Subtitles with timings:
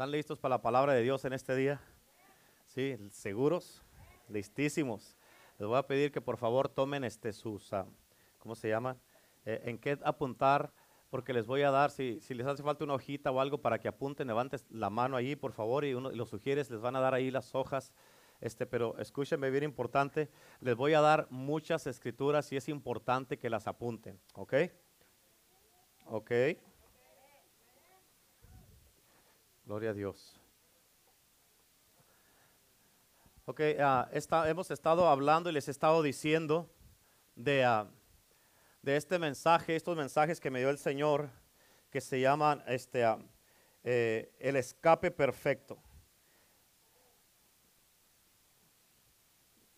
[0.00, 1.78] ¿Están listos para la palabra de Dios en este día?
[2.64, 3.82] Sí, seguros,
[4.30, 5.14] listísimos.
[5.58, 7.84] Les voy a pedir que por favor tomen este sus, ah,
[8.38, 8.96] ¿cómo se llama?
[9.44, 10.72] Eh, en qué apuntar,
[11.10, 13.88] porque les voy a dar, si, les hace falta una hojita o algo para que
[13.88, 17.30] apunten, levanten la mano ahí, por favor, y los sugieres, les van a dar ahí
[17.30, 17.92] las hojas.
[18.40, 20.30] Este, pero escúchenme bien importante,
[20.60, 24.54] les voy a dar muchas escrituras y es importante que las apunten, ¿ok?
[26.06, 26.32] ¿Ok?
[29.70, 30.34] Gloria a Dios.
[33.44, 34.10] Ok, ah,
[34.48, 36.68] hemos estado hablando y les he estado diciendo
[37.36, 37.86] de, ah,
[38.82, 41.30] de este mensaje, estos mensajes que me dio el Señor,
[41.88, 43.20] que se llaman este, ah,
[43.84, 45.78] eh, el escape perfecto.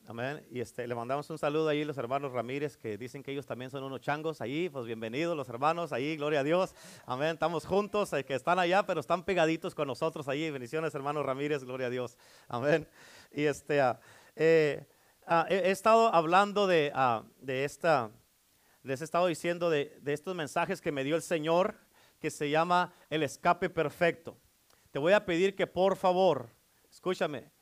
[0.09, 0.45] Amén.
[0.51, 3.47] Y este, le mandamos un saludo ahí a los hermanos Ramírez que dicen que ellos
[3.47, 4.69] también son unos changos ahí.
[4.69, 6.75] Pues bienvenidos los hermanos ahí, gloria a Dios.
[7.07, 7.35] Amén.
[7.35, 10.51] Estamos juntos, eh, que están allá, pero están pegaditos con nosotros ahí.
[10.51, 12.19] Bendiciones, hermanos Ramírez, gloria a Dios.
[12.49, 12.89] Amén.
[13.31, 14.01] Y este, ah,
[14.35, 14.85] eh,
[15.25, 18.11] ah, he, estado hablando de, ah, de esta,
[18.83, 21.77] les he estado diciendo de, de estos mensajes que me dio el Señor,
[22.19, 24.37] que se llama el escape perfecto.
[24.91, 26.51] Te voy a pedir que por favor,
[26.91, 27.53] escúchame,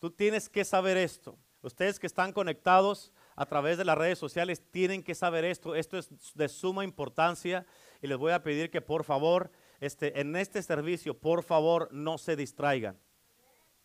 [0.00, 4.62] tú tienes que saber esto Ustedes que están conectados a través de las redes sociales
[4.70, 5.74] tienen que saber esto.
[5.74, 7.66] Esto es de suma importancia
[8.00, 9.50] y les voy a pedir que por favor,
[9.80, 12.98] este, en este servicio, por favor, no se distraigan.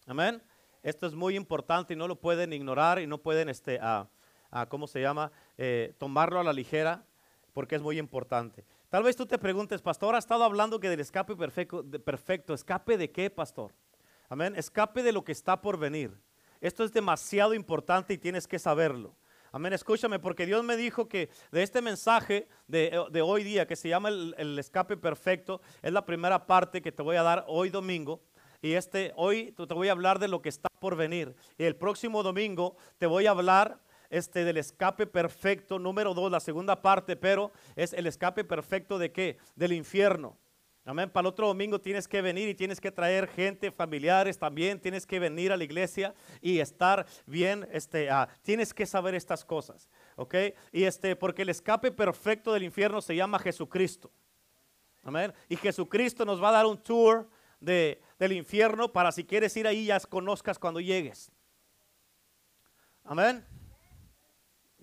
[0.08, 0.42] Amén.
[0.84, 4.08] Esto es muy importante y no lo pueden ignorar y no pueden, este, a,
[4.70, 5.32] ¿cómo se llama?
[5.58, 7.06] Eh, tomarlo a la ligera
[7.54, 8.66] porque es muy importante.
[8.90, 12.54] Tal vez tú te preguntes, pastor, ha estado hablando que del escape perfecto, perfecto.
[12.54, 13.74] ¿Escape de qué, pastor?
[14.30, 14.56] Amén.
[14.56, 16.16] Escape de lo que está por venir.
[16.62, 19.16] Esto es demasiado importante y tienes que saberlo.
[19.52, 23.88] Amén, escúchame, porque Dios me dijo que de este mensaje de, hoy día, que se
[23.88, 28.22] llama el, escape perfecto, es la primera parte que te voy a dar hoy domingo.
[28.62, 31.36] Y este, hoy te voy a hablar de lo que está por venir.
[31.58, 36.42] Y el próximo domingo te voy a hablar este, del escape perfecto, número dos, la
[36.42, 39.38] segunda parte, pero es el escape perfecto de qué?
[39.56, 40.38] Del infierno.
[40.88, 41.10] Amén.
[41.10, 44.80] Para el otro domingo tienes que venir y tienes que traer gente, familiares también.
[44.80, 47.68] Tienes que venir a la iglesia y estar bien.
[47.72, 49.90] Este, ah, tienes que saber estas cosas.
[50.16, 50.36] ¿Ok?
[50.72, 54.12] Y este, porque el escape perfecto del infierno se llama Jesucristo.
[55.04, 55.34] Amén.
[55.50, 57.28] Y Jesucristo nos va a dar un tour
[57.60, 61.32] de, del infierno para si quieres ir ahí ya conozcas cuando llegues.
[63.04, 63.44] Amén.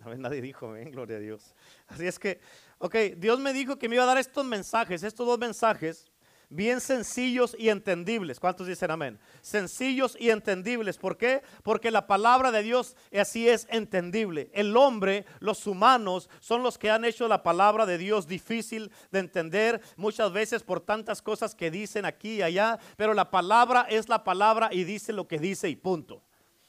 [0.04, 0.20] Amén.
[0.20, 1.54] Nadie dijo, amén, gloria a Dios.
[1.86, 2.40] Así es que
[2.84, 6.10] Ok, Dios me dijo que me iba a dar estos mensajes, estos dos mensajes,
[6.48, 8.40] bien sencillos y entendibles.
[8.40, 9.20] ¿Cuántos dicen amén?
[9.40, 10.98] Sencillos y entendibles.
[10.98, 11.42] ¿Por qué?
[11.62, 14.50] Porque la palabra de Dios así es entendible.
[14.52, 19.20] El hombre, los humanos, son los que han hecho la palabra de Dios difícil de
[19.20, 22.80] entender muchas veces por tantas cosas que dicen aquí y allá.
[22.96, 26.24] Pero la palabra es la palabra y dice lo que dice y punto.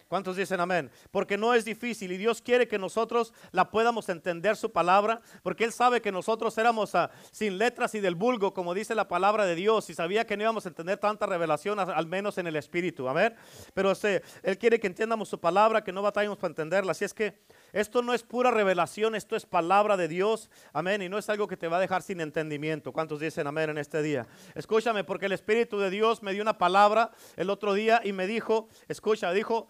[0.08, 0.92] ¿Cuántos dicen amén?
[1.12, 5.64] Porque no es difícil y Dios quiere que nosotros la podamos entender su palabra, porque
[5.64, 9.46] Él sabe que nosotros éramos ah, sin letras y del vulgo, como dice la palabra
[9.46, 12.56] de Dios, y sabía que no íbamos a entender tanta revelación, al menos en el
[12.56, 13.36] Espíritu, amén.
[13.74, 16.92] Pero este, Él quiere que entiendamos su palabra, que no batallemos para entenderla.
[16.92, 17.40] Así es que
[17.72, 21.48] esto no es pura revelación, esto es palabra de Dios, amén, y no es algo
[21.48, 22.92] que te va a dejar sin entendimiento.
[22.92, 24.28] ¿Cuántos dicen amén en este día?
[24.56, 28.28] Escúchame, porque el Espíritu de Dios me dio una palabra el otro día y me
[28.28, 29.70] dijo, escucha, dijo,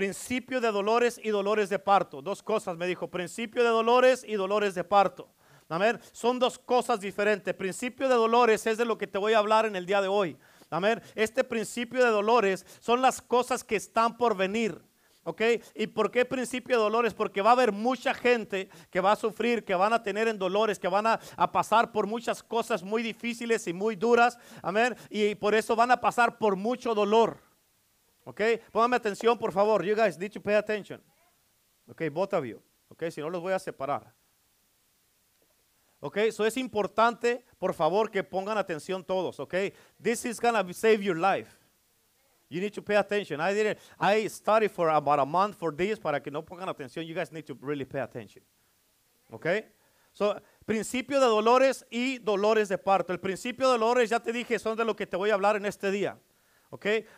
[0.00, 2.22] principio de dolores y dolores de parto.
[2.22, 5.28] Dos cosas me dijo, principio de dolores y dolores de parto.
[5.68, 6.00] Amén.
[6.12, 7.52] Son dos cosas diferentes.
[7.52, 10.08] Principio de dolores es de lo que te voy a hablar en el día de
[10.08, 10.38] hoy.
[10.70, 11.02] Amén.
[11.14, 14.80] Este principio de dolores son las cosas que están por venir.
[15.24, 15.42] ¿Ok?
[15.74, 17.12] ¿Y por qué principio de dolores?
[17.12, 20.38] Porque va a haber mucha gente que va a sufrir, que van a tener en
[20.38, 24.38] dolores, que van a, a, pasar por muchas cosas muy difíciles y muy duras.
[24.62, 24.96] Amén.
[25.10, 27.49] Y por eso van a pasar por mucho dolor.
[28.24, 29.84] Ok, póngame atención por favor.
[29.84, 31.02] You guys need to pay attention.
[31.86, 32.62] Ok, both of you.
[32.88, 34.14] Ok, si no los voy a separar.
[36.00, 39.38] Ok, eso es importante, por favor, que pongan atención todos.
[39.38, 39.54] Ok,
[40.02, 41.58] this is gonna save your life.
[42.48, 43.40] You need to pay attention.
[43.40, 43.78] I didn't.
[43.98, 47.06] I studied for about a month for this para que no pongan atención.
[47.06, 48.42] You guys need to really pay attention.
[49.30, 49.46] Ok,
[50.12, 53.12] so principio de dolores y dolores de parto.
[53.12, 55.56] El principio de dolores ya te dije son de lo que te voy a hablar
[55.56, 56.18] en este día.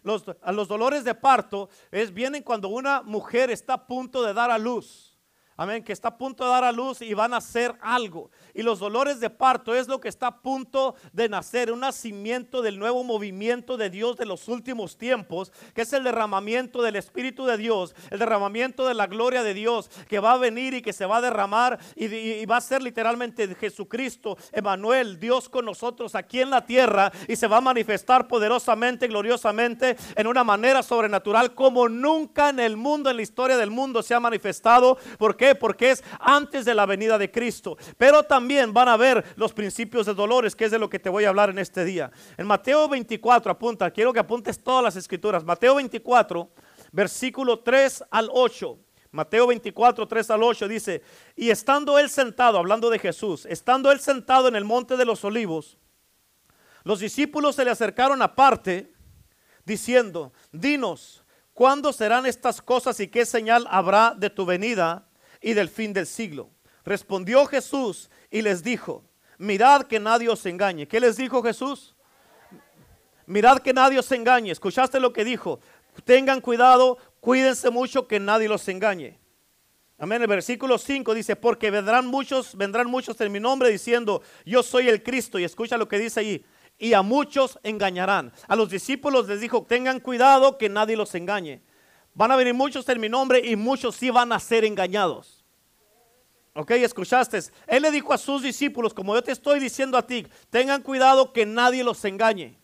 [0.02, 4.50] Los, los dolores de parto es, vienen cuando una mujer está a punto de dar
[4.50, 5.11] a luz.
[5.56, 8.30] Amén, que está a punto de dar a luz y van a hacer algo.
[8.54, 12.62] Y los dolores de parto es lo que está a punto de nacer, un nacimiento
[12.62, 17.44] del nuevo movimiento de Dios de los últimos tiempos, que es el derramamiento del Espíritu
[17.44, 20.94] de Dios, el derramamiento de la gloria de Dios, que va a venir y que
[20.94, 26.40] se va a derramar y, va a ser literalmente Jesucristo, Emanuel, Dios con nosotros aquí
[26.40, 31.88] en la tierra y se va a manifestar poderosamente, gloriosamente, en una manera sobrenatural como
[31.88, 34.98] nunca en el mundo, en la historia del mundo se ha manifestado.
[35.18, 35.56] Porque qué?
[35.56, 37.76] Porque es antes de la venida de Cristo.
[37.98, 41.08] Pero también van a ver los principios de dolores, que es de lo que te
[41.08, 42.12] voy a hablar en este día.
[42.36, 45.42] En Mateo 24, apunta, quiero que apuntes todas las escrituras.
[45.42, 46.48] Mateo 24,
[46.92, 48.78] versículo 3 al 8.
[49.10, 51.02] Mateo 24, 3 al 8 dice,
[51.34, 55.24] y estando él sentado, hablando de Jesús, estando él sentado en el monte de los
[55.24, 55.76] olivos,
[56.84, 58.94] los discípulos se le acercaron aparte,
[59.64, 65.08] diciendo, dinos, ¿cuándo serán estas cosas y qué señal habrá de tu venida
[65.42, 66.50] y del fin del siglo.
[66.84, 69.04] Respondió Jesús y les dijo,
[69.38, 70.88] mirad que nadie os engañe.
[70.88, 71.94] ¿Qué les dijo Jesús?
[73.26, 74.50] Mirad que nadie os engañe.
[74.50, 75.60] ¿Escuchaste lo que dijo?
[76.04, 79.18] Tengan cuidado, cuídense mucho que nadie los engañe.
[79.98, 80.20] Amén.
[80.20, 84.88] El versículo 5 dice, porque vendrán muchos, vendrán muchos en mi nombre diciendo, yo soy
[84.88, 85.38] el Cristo.
[85.38, 86.44] Y escucha lo que dice ahí.
[86.78, 88.32] Y a muchos engañarán.
[88.48, 91.62] A los discípulos les dijo, tengan cuidado que nadie los engañe.
[92.14, 95.42] Van a venir muchos en mi nombre y muchos sí van a ser engañados.
[96.54, 97.38] Ok, escuchaste.
[97.66, 101.32] Él le dijo a sus discípulos, como yo te estoy diciendo a ti, tengan cuidado
[101.32, 102.58] que nadie los engañe.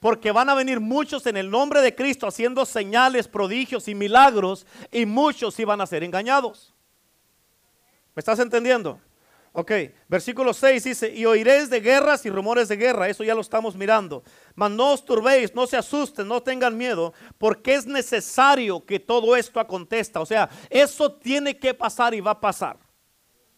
[0.00, 4.66] Porque van a venir muchos en el nombre de Cristo haciendo señales, prodigios y milagros
[4.90, 6.74] y muchos sí van a ser engañados.
[8.14, 8.98] ¿Me estás entendiendo?
[9.52, 9.72] Ok,
[10.06, 13.74] versículo 6 dice, y oiréis de guerras y rumores de guerra, eso ya lo estamos
[13.74, 14.22] mirando.
[14.54, 19.34] Mas no os turbéis, no se asusten, no tengan miedo, porque es necesario que todo
[19.34, 20.20] esto acontezca.
[20.20, 22.78] O sea, eso tiene que pasar y va a pasar.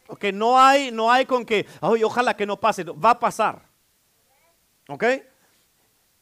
[0.08, 3.62] Ok, no hay, no hay con que, ay, ojalá que no pase, va a pasar.
[4.88, 5.04] Ok.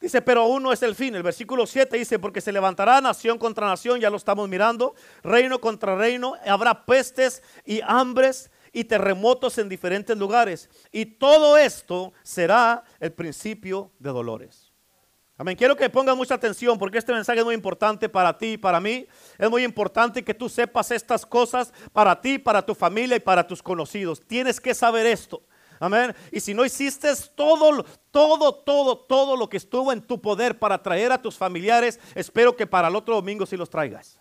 [0.01, 1.15] Dice, pero aún no es el fin.
[1.15, 5.61] El versículo 7 dice, porque se levantará nación contra nación, ya lo estamos mirando, reino
[5.61, 10.69] contra reino, habrá pestes y hambres y terremotos en diferentes lugares.
[10.93, 14.71] Y todo esto será el principio de dolores.
[15.41, 15.57] Amén.
[15.57, 18.79] Quiero que pongan mucha atención porque este mensaje es muy importante para ti y para
[18.79, 19.07] mí.
[19.39, 23.47] Es muy importante que tú sepas estas cosas para ti, para tu familia y para
[23.47, 24.21] tus conocidos.
[24.21, 25.43] Tienes que saber esto.
[25.79, 26.15] Amén.
[26.31, 30.83] Y si no hiciste todo, todo, todo, todo lo que estuvo en tu poder para
[30.83, 34.21] traer a tus familiares, espero que para el otro domingo sí los traigas.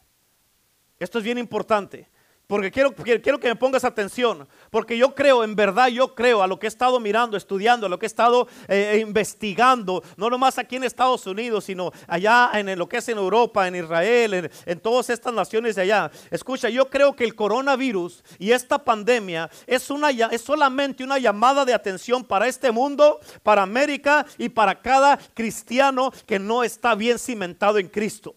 [0.97, 2.09] Esto es bien importante.
[2.49, 6.47] Porque quiero, quiero que me pongas atención, porque yo creo, en verdad yo creo a
[6.47, 10.57] lo que he estado mirando, estudiando, a lo que he estado eh, investigando, no nomás
[10.57, 14.79] aquí en Estados Unidos, sino allá en lo que es en Europa, en Israel, en,
[14.79, 16.09] todas estas naciones de allá.
[16.31, 21.65] Escucha, yo creo que el coronavirus y esta pandemia es, una, es solamente una llamada
[21.65, 27.19] de atención para este mundo, para América y para cada cristiano que no está bien
[27.19, 28.33] cimentado en Cristo.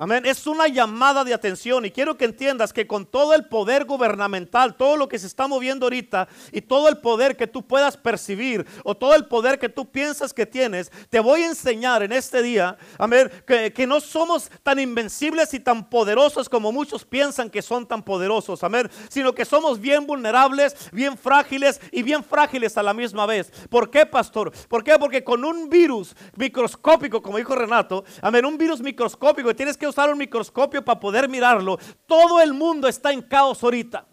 [0.00, 0.24] Amén.
[0.26, 4.76] Es una llamada de atención y quiero que entiendas que con todo el poder gubernamental,
[4.76, 8.64] todo lo que se está moviendo ahorita y todo el poder que tú puedas percibir
[8.84, 12.42] o todo el poder que tú piensas que tienes, te voy a enseñar en este
[12.42, 17.84] día, amén, que, no somos tan invencibles y tan poderosos como muchos piensan que son
[17.84, 22.94] tan poderosos, amén, sino que somos bien vulnerables, bien frágiles y bien frágiles a la
[22.94, 23.50] misma vez.
[23.68, 24.52] ¿Por qué, pastor?
[24.68, 24.96] ¿Por qué?
[24.96, 30.10] Porque con un virus microscópico, como dijo Renato, amén, un virus microscópico tienes que usar
[30.10, 31.78] un microscopio para poder mirarlo.
[32.06, 34.06] Todo el mundo está en caos ahorita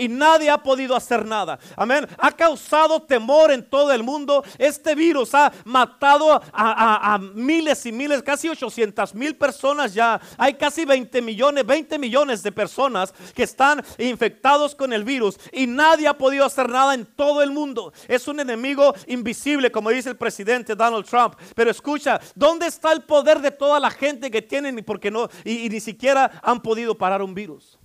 [0.00, 1.58] y nadie ha podido hacer nada.
[1.76, 2.08] Amén.
[2.18, 4.42] Ha causado temor en todo el mundo.
[4.56, 10.18] Este virus ha matado a, miles y miles, casi 800 mil personas ya.
[10.38, 15.66] Hay casi 20 millones, 20 millones de personas que están infectados con el virus y
[15.66, 17.92] nadie ha podido hacer nada en todo el mundo.
[18.08, 21.34] Es un enemigo invisible, como dice el presidente Donald Trump.
[21.54, 25.68] Pero escucha, ¿dónde está el poder de toda la gente que tienen porque no y
[25.68, 27.79] ni siquiera han podido parar un virus?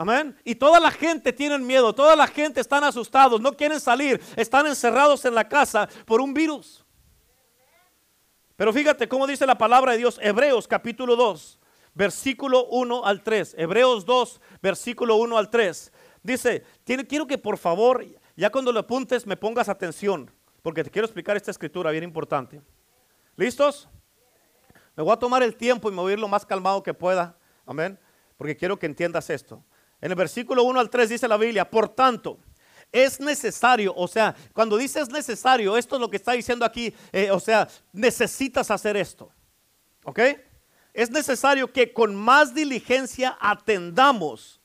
[0.00, 0.34] Amén.
[0.44, 4.66] Y toda la gente tiene miedo, toda la gente están asustados, no quieren salir, están
[4.66, 6.86] encerrados en la casa por un virus.
[8.56, 11.58] Pero fíjate cómo dice la palabra de Dios, Hebreos capítulo 2,
[11.92, 13.56] versículo 1 al 3.
[13.58, 15.92] Hebreos 2, versículo 1 al 3.
[16.22, 18.02] Dice, quiero que por favor,
[18.36, 20.30] ya cuando lo apuntes, me pongas atención,
[20.62, 22.62] porque te quiero explicar esta escritura bien importante.
[23.36, 23.86] ¿Listos?
[24.96, 26.94] Me voy a tomar el tiempo y me voy a ir lo más calmado que
[26.94, 27.36] pueda.
[27.66, 27.98] Amén.
[28.38, 29.62] Porque quiero que entiendas esto.
[30.00, 32.38] En el versículo 1 al 3 dice la Biblia, por tanto,
[32.92, 36.92] es necesario, o sea, cuando dice es necesario, esto es lo que está diciendo aquí,
[37.12, 39.30] eh, o sea, necesitas hacer esto.
[40.04, 40.20] ¿Ok?
[40.92, 44.60] Es necesario que con más diligencia atendamos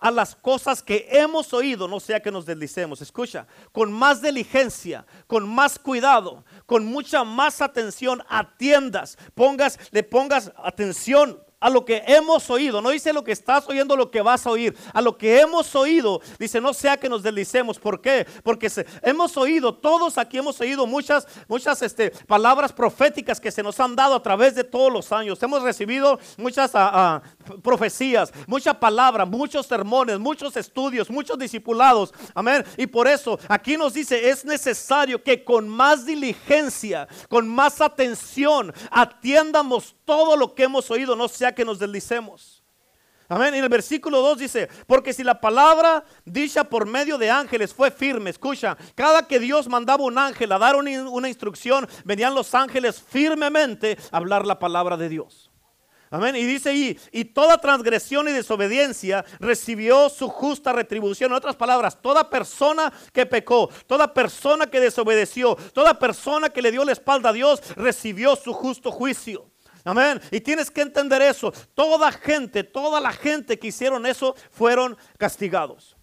[0.00, 3.02] a las cosas que hemos oído, no sea que nos deslicemos.
[3.02, 10.50] Escucha, con más diligencia, con más cuidado, con mucha más atención, atiendas, pongas, le pongas
[10.56, 12.80] atención a lo que hemos oído.
[12.80, 14.74] No dice lo que estás oyendo, lo que vas a oír.
[14.92, 17.78] A lo que hemos oído, dice, no sea que nos deslicemos.
[17.78, 18.26] ¿Por qué?
[18.42, 18.70] Porque
[19.02, 23.94] hemos oído, todos aquí hemos oído muchas, muchas este, palabras proféticas que se nos han
[23.94, 25.42] dado a través de todos los años.
[25.42, 27.22] Hemos recibido muchas ah, ah,
[27.62, 32.12] profecías, mucha palabra, muchos sermones, muchos estudios, muchos discipulados.
[32.34, 32.64] Amén.
[32.76, 38.72] Y por eso aquí nos dice, es necesario que con más diligencia, con más atención,
[38.90, 42.60] atiendamos todo lo que hemos oído, no sea que nos deslicemos.
[43.28, 43.54] Amén.
[43.54, 47.92] En el versículo 2 dice, porque si la palabra dicha por medio de ángeles fue
[47.92, 53.00] firme, escucha, cada que Dios mandaba un ángel a dar una instrucción, venían los ángeles
[53.00, 55.49] firmemente a hablar la palabra de Dios.
[56.12, 56.34] Amén.
[56.34, 61.30] Y dice ahí, y toda transgresión y desobediencia recibió su justa retribución.
[61.30, 66.72] En otras palabras, toda persona que pecó, toda persona que desobedeció, toda persona que le
[66.72, 69.50] dio la espalda a Dios, recibió su justo juicio.
[69.84, 70.20] Amén.
[70.32, 71.52] Y tienes que entender eso.
[71.74, 75.96] Toda gente, toda la gente que hicieron eso fueron castigados.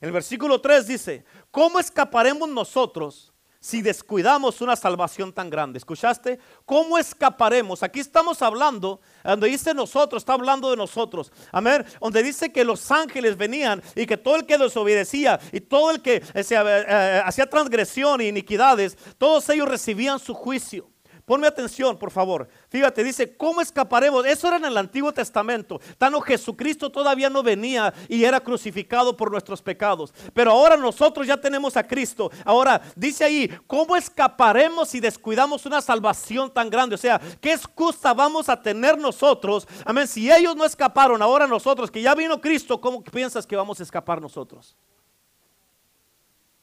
[0.00, 3.31] El versículo 3 dice, ¿cómo escaparemos nosotros
[3.62, 5.78] si descuidamos una salvación tan grande?
[5.78, 6.40] ¿Escuchaste?
[6.66, 7.84] ¿Cómo escaparemos?
[7.84, 11.30] Aquí estamos hablando, donde dice nosotros, está hablando de nosotros.
[11.52, 11.84] Amén.
[12.00, 16.02] Donde dice que los ángeles venían y que todo el que desobedecía y todo el
[16.02, 16.44] que eh, eh,
[16.88, 20.91] eh, hacía transgresión e iniquidades, todos ellos recibían su juicio.
[21.24, 22.48] Ponme atención, por favor.
[22.68, 24.26] Fíjate, dice, ¿cómo escaparemos?
[24.26, 25.80] Eso era en el Antiguo Testamento.
[25.96, 30.12] Tano Jesucristo todavía no venía y era crucificado por nuestros pecados.
[30.34, 32.30] Pero ahora nosotros ya tenemos a Cristo.
[32.44, 36.96] Ahora, dice ahí, ¿cómo escaparemos si descuidamos una salvación tan grande?
[36.96, 39.68] O sea, ¿qué excusa vamos a tener nosotros?
[39.84, 40.08] Amén.
[40.08, 43.84] Si ellos no escaparon, ahora nosotros, que ya vino Cristo, ¿cómo piensas que vamos a
[43.84, 44.76] escapar nosotros?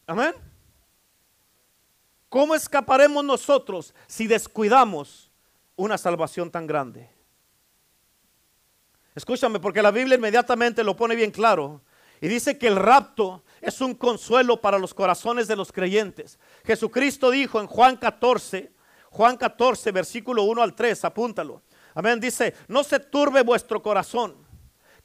[0.05, 0.48] Amén.
[2.29, 5.31] ¿Cómo escaparemos nosotros si descuidamos
[5.75, 7.09] una salvación tan grande?
[9.15, 11.81] Escúchame, porque la Biblia inmediatamente lo pone bien claro.
[12.21, 16.37] Y dice que el rapto es un consuelo para los corazones de los creyentes.
[16.63, 18.71] Jesucristo dijo en Juan 14,
[19.09, 21.63] Juan 14, versículo 1 al 3, apúntalo.
[21.95, 24.48] Amén, dice, no se turbe vuestro corazón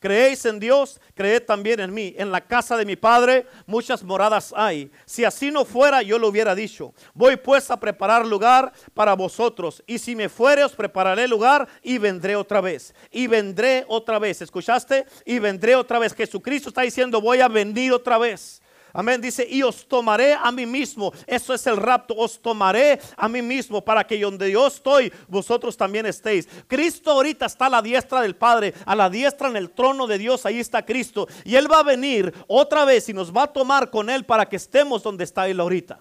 [0.04, 2.14] Creéis en Dios, creed también en mí.
[2.18, 4.90] En la casa de mi Padre muchas moradas hay.
[5.06, 6.92] Si así no fuera, yo lo hubiera dicho.
[7.14, 9.82] Voy pues a preparar lugar para vosotros.
[9.86, 12.94] Y si me fuere, os prepararé lugar y vendré otra vez.
[13.10, 14.42] Y vendré otra vez.
[14.42, 15.06] ¿Escuchaste?
[15.24, 16.12] Y vendré otra vez.
[16.12, 18.60] Jesucristo está diciendo, voy a venir otra vez.
[18.96, 19.20] Amén.
[19.20, 21.12] Dice, y os tomaré a mí mismo.
[21.26, 22.14] Eso es el rapto.
[22.16, 26.48] Os tomaré a mí mismo para que donde yo estoy, vosotros también estéis.
[26.68, 30.16] Cristo ahorita está a la diestra del Padre, a la diestra en el trono de
[30.16, 30.46] Dios.
[30.46, 31.26] Ahí está Cristo.
[31.44, 34.48] Y Él va a venir otra vez y nos va a tomar con Él para
[34.48, 35.98] que estemos donde está Él ahorita.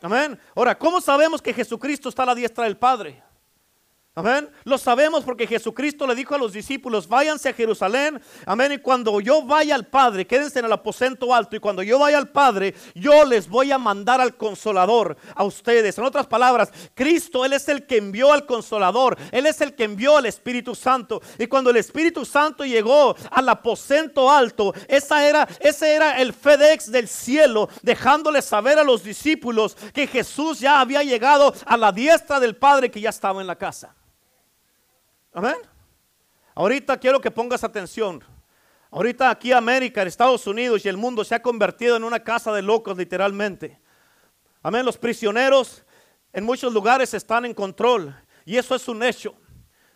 [0.00, 0.40] Amén.
[0.54, 3.22] Ahora, ¿cómo sabemos que Jesucristo está a la diestra del Padre?
[4.18, 4.50] Amén.
[4.64, 8.20] Lo sabemos porque Jesucristo le dijo a los discípulos, váyanse a Jerusalén.
[8.46, 8.72] Amén.
[8.72, 11.54] Y cuando yo vaya al Padre, quédense en el aposento alto.
[11.54, 15.96] Y cuando yo vaya al Padre, yo les voy a mandar al consolador a ustedes.
[15.98, 19.16] En otras palabras, Cristo, Él es el que envió al consolador.
[19.30, 21.22] Él es el que envió al Espíritu Santo.
[21.38, 26.90] Y cuando el Espíritu Santo llegó al aposento alto, esa era, ese era el FedEx
[26.90, 32.40] del cielo, dejándole saber a los discípulos que Jesús ya había llegado a la diestra
[32.40, 33.94] del Padre que ya estaba en la casa.
[35.38, 35.54] Amén.
[36.56, 38.24] Ahorita quiero que pongas atención.
[38.90, 42.60] Ahorita aquí América, Estados Unidos y el mundo se ha convertido en una casa de
[42.60, 43.78] locos literalmente.
[44.64, 44.84] Amén.
[44.84, 45.84] Los prisioneros
[46.32, 49.32] en muchos lugares están en control y eso es un hecho.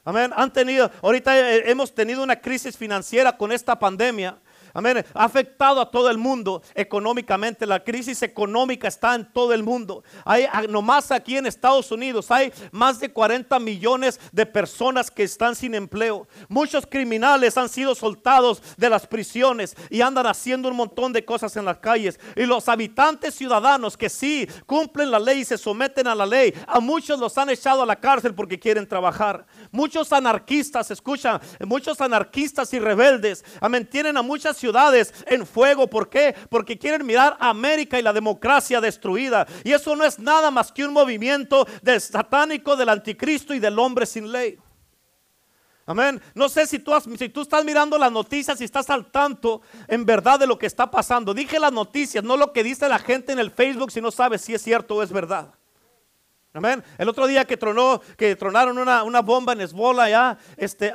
[0.04, 0.32] Amén.
[0.36, 4.38] Han tenido, ahorita hemos tenido una crisis financiera con esta pandemia
[4.74, 5.04] Amén.
[5.14, 7.66] Ha afectado a todo el mundo económicamente.
[7.66, 10.02] La crisis económica está en todo el mundo.
[10.24, 15.24] Hay, ah, nomás aquí en Estados Unidos hay más de 40 millones de personas que
[15.24, 16.26] están sin empleo.
[16.48, 21.56] Muchos criminales han sido soltados de las prisiones y andan haciendo un montón de cosas
[21.56, 22.18] en las calles.
[22.36, 26.54] Y los habitantes ciudadanos que sí cumplen la ley y se someten a la ley,
[26.66, 29.46] a muchos los han echado a la cárcel porque quieren trabajar.
[29.70, 35.88] Muchos anarquistas, escuchan, muchos anarquistas y rebeldes, amén, tienen a muchas ciudades en fuego.
[35.88, 36.34] ¿Por qué?
[36.48, 39.46] Porque quieren mirar a América y la democracia destruida.
[39.64, 43.78] Y eso no es nada más que un movimiento del satánico, del anticristo y del
[43.78, 44.58] hombre sin ley.
[45.84, 46.22] Amén.
[46.34, 50.06] No sé si tú, si tú estás mirando las noticias y estás al tanto en
[50.06, 51.34] verdad de lo que está pasando.
[51.34, 54.42] Dije las noticias, no lo que dice la gente en el Facebook si no sabes
[54.42, 55.52] si es cierto o es verdad.
[56.54, 56.84] Amén.
[56.98, 60.92] El otro día que tronó, que tronaron una, bomba en ya, este,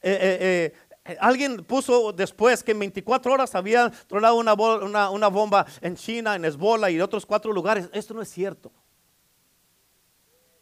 [0.00, 0.74] eh, eh, eh,
[1.20, 4.54] Alguien puso después que en 24 horas había tronado una,
[5.10, 7.88] una, bomba en China, en Esbola y en otros cuatro lugares.
[7.92, 8.70] Esto no es cierto.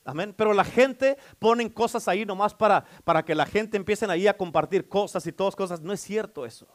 [0.05, 0.33] Amén.
[0.37, 4.37] Pero la gente ponen cosas ahí nomás para, para que la gente empiecen ahí a
[4.37, 5.81] compartir cosas y todas cosas.
[5.81, 6.69] No es cierto eso.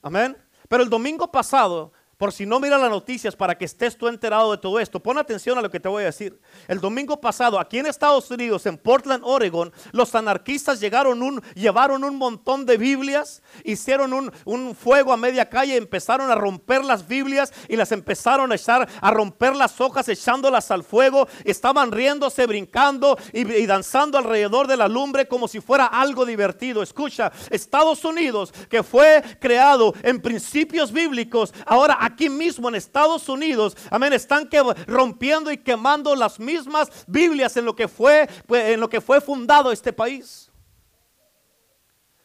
[0.00, 0.36] Amén.
[0.68, 1.92] Pero el domingo pasado
[2.24, 5.18] por si no mira las noticias para que estés tú enterado de todo esto, pon
[5.18, 6.40] atención a lo que te voy a decir.
[6.68, 12.02] El domingo pasado, aquí en Estados Unidos, en Portland, Oregon, los anarquistas llegaron un, llevaron
[12.02, 17.06] un montón de Biblias, hicieron un, un fuego a media calle, empezaron a romper las
[17.06, 21.28] Biblias y las empezaron a echar, a romper las hojas, echándolas al fuego.
[21.44, 26.82] Estaban riéndose, brincando y, y danzando alrededor de la lumbre como si fuera algo divertido.
[26.82, 33.76] Escucha, Estados Unidos, que fue creado en principios bíblicos, ahora aquí mismo en Estados Unidos,
[33.90, 34.48] amén, están
[34.86, 39.20] rompiendo y quemando las mismas Biblias en lo que fue, pues, en lo que fue
[39.20, 40.50] fundado este país.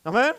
[0.03, 0.33] Amén.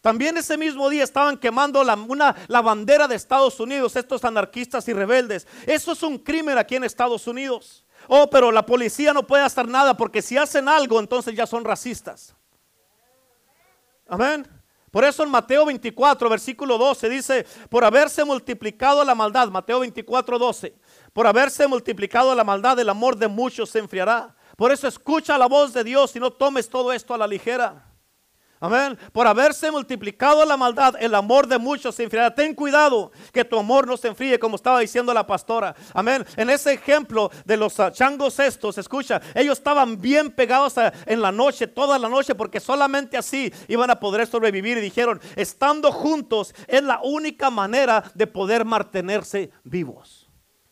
[0.00, 4.86] También ese mismo día estaban quemando la, una, la bandera de Estados Unidos, estos anarquistas
[4.88, 5.48] y rebeldes.
[5.66, 7.84] Eso es un crimen aquí en Estados Unidos.
[8.06, 11.64] Oh, pero la policía no puede hacer nada porque si hacen algo, entonces ya son
[11.64, 12.36] racistas.
[14.06, 14.46] Amén.
[14.96, 20.38] Por eso en Mateo 24, versículo 12 dice, por haberse multiplicado la maldad, Mateo 24,
[20.38, 20.74] 12,
[21.12, 24.34] por haberse multiplicado la maldad, el amor de muchos se enfriará.
[24.56, 27.85] Por eso escucha la voz de Dios y no tomes todo esto a la ligera.
[28.58, 28.98] Amén.
[29.12, 32.34] Por haberse multiplicado la maldad, el amor de muchos se enfriará.
[32.34, 35.74] Ten cuidado que tu amor no se enfríe, como estaba diciendo la pastora.
[35.92, 36.24] Amén.
[36.36, 41.32] En ese ejemplo de los ah, changos estos, escucha, ellos estaban bien pegados en la
[41.32, 44.78] noche, toda la noche, porque solamente así iban a poder sobrevivir.
[44.78, 50.25] Y dijeron, estando juntos es la única manera de poder mantenerse vivos.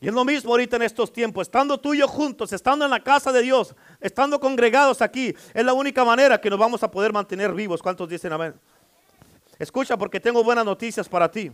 [0.04, 2.90] Y es lo mismo ahorita en estos tiempos, estando tú y yo juntos, estando en
[2.90, 6.90] la casa de Dios, estando congregados aquí, es la única manera que nos vamos a
[6.90, 7.80] poder mantener vivos.
[7.82, 8.54] ¿Cuántos dicen amén?
[9.58, 11.50] Escucha porque tengo buenas noticias para ti.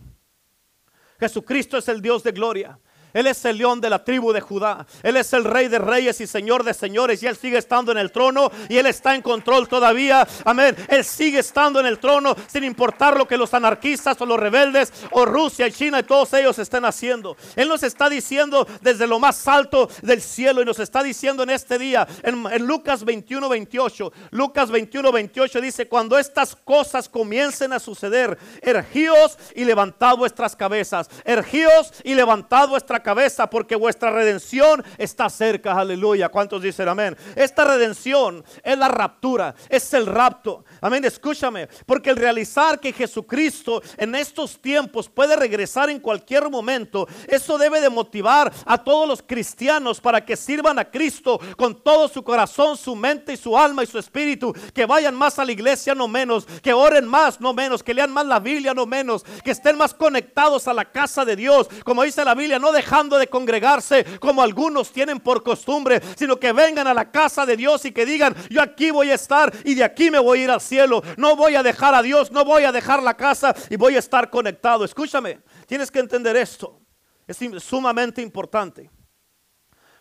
[1.17, 2.77] Jesucristo es el Dios de gloria.
[3.13, 4.85] Él es el león de la tribu de Judá.
[5.03, 7.21] Él es el rey de reyes y señor de señores.
[7.23, 10.27] Y Él sigue estando en el trono y Él está en control todavía.
[10.45, 10.75] Amén.
[10.87, 14.91] Él sigue estando en el trono sin importar lo que los anarquistas o los rebeldes
[15.11, 17.35] o Rusia y China y todos ellos estén haciendo.
[17.55, 21.49] Él nos está diciendo desde lo más alto del cielo y nos está diciendo en
[21.49, 24.13] este día, en, Lucas 21, 28.
[24.31, 31.09] Lucas 21, 28 dice, cuando estas cosas comiencen a suceder, ergíos y levantad vuestras cabezas.
[31.25, 32.69] Ergíos y levantad
[33.01, 35.73] cabeza porque vuestra redención está cerca.
[35.73, 36.29] Aleluya.
[36.29, 37.17] ¿Cuántos dicen amén?
[37.35, 40.65] Esta redención es la raptura, es el rapto.
[40.81, 41.05] Amén.
[41.05, 47.57] Escúchame, porque el realizar que Jesucristo en estos tiempos puede regresar en cualquier momento, eso
[47.57, 52.23] debe de motivar a todos los cristianos para que sirvan a Cristo con todo su
[52.23, 55.95] corazón, su mente y su alma y su espíritu, que vayan más a la iglesia
[55.95, 59.51] no menos, que oren más no menos, que lean más la Biblia no menos, que
[59.51, 63.17] estén más conectados a la casa de Dios, como dice la Biblia, no dejar dejando
[63.17, 67.85] de congregarse como algunos tienen por costumbre, sino que vengan a la casa de Dios
[67.85, 70.51] y que digan, yo aquí voy a estar y de aquí me voy a ir
[70.51, 71.01] al cielo.
[71.15, 73.99] No voy a dejar a Dios, no voy a dejar la casa y voy a
[73.99, 74.83] estar conectado.
[74.83, 76.81] Escúchame, tienes que entender esto.
[77.25, 78.91] Es sumamente importante.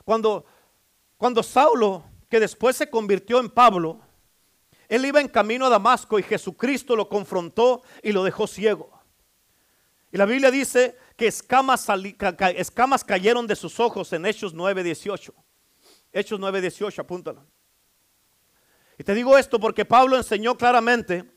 [0.04, 0.44] Cuando,
[1.16, 4.00] cuando Saulo, que después se convirtió en Pablo,
[4.88, 9.00] él iba en camino a Damasco y Jesucristo lo confrontó y lo dejó ciego.
[10.12, 11.86] Y la Biblia dice que escamas,
[12.56, 15.34] escamas cayeron de sus ojos en Hechos 9:18.
[16.14, 17.46] Hechos 9:18, apúntalo.
[18.96, 21.30] Y te digo esto porque Pablo enseñó claramente,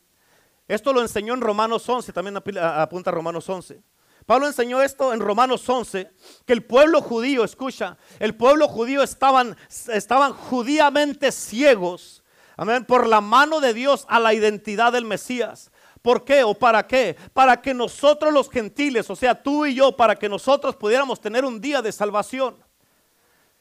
[0.70, 3.84] esto lo enseñó en Romanos 11, también apunta Romanos 11.
[4.26, 6.10] Pablo enseñó esto en Romanos 11,
[6.46, 9.58] que el pueblo judío, escucha, el pueblo judío estaban,
[9.90, 12.24] estaban judíamente ciegos,
[12.56, 15.73] amén, por la mano de Dios a la identidad del Mesías.
[16.04, 17.16] ¿Por qué o para qué?
[17.34, 21.46] Para que nosotros los gentiles, o sea, tú y yo, para que nosotros pudiéramos tener
[21.46, 22.58] un día de salvación.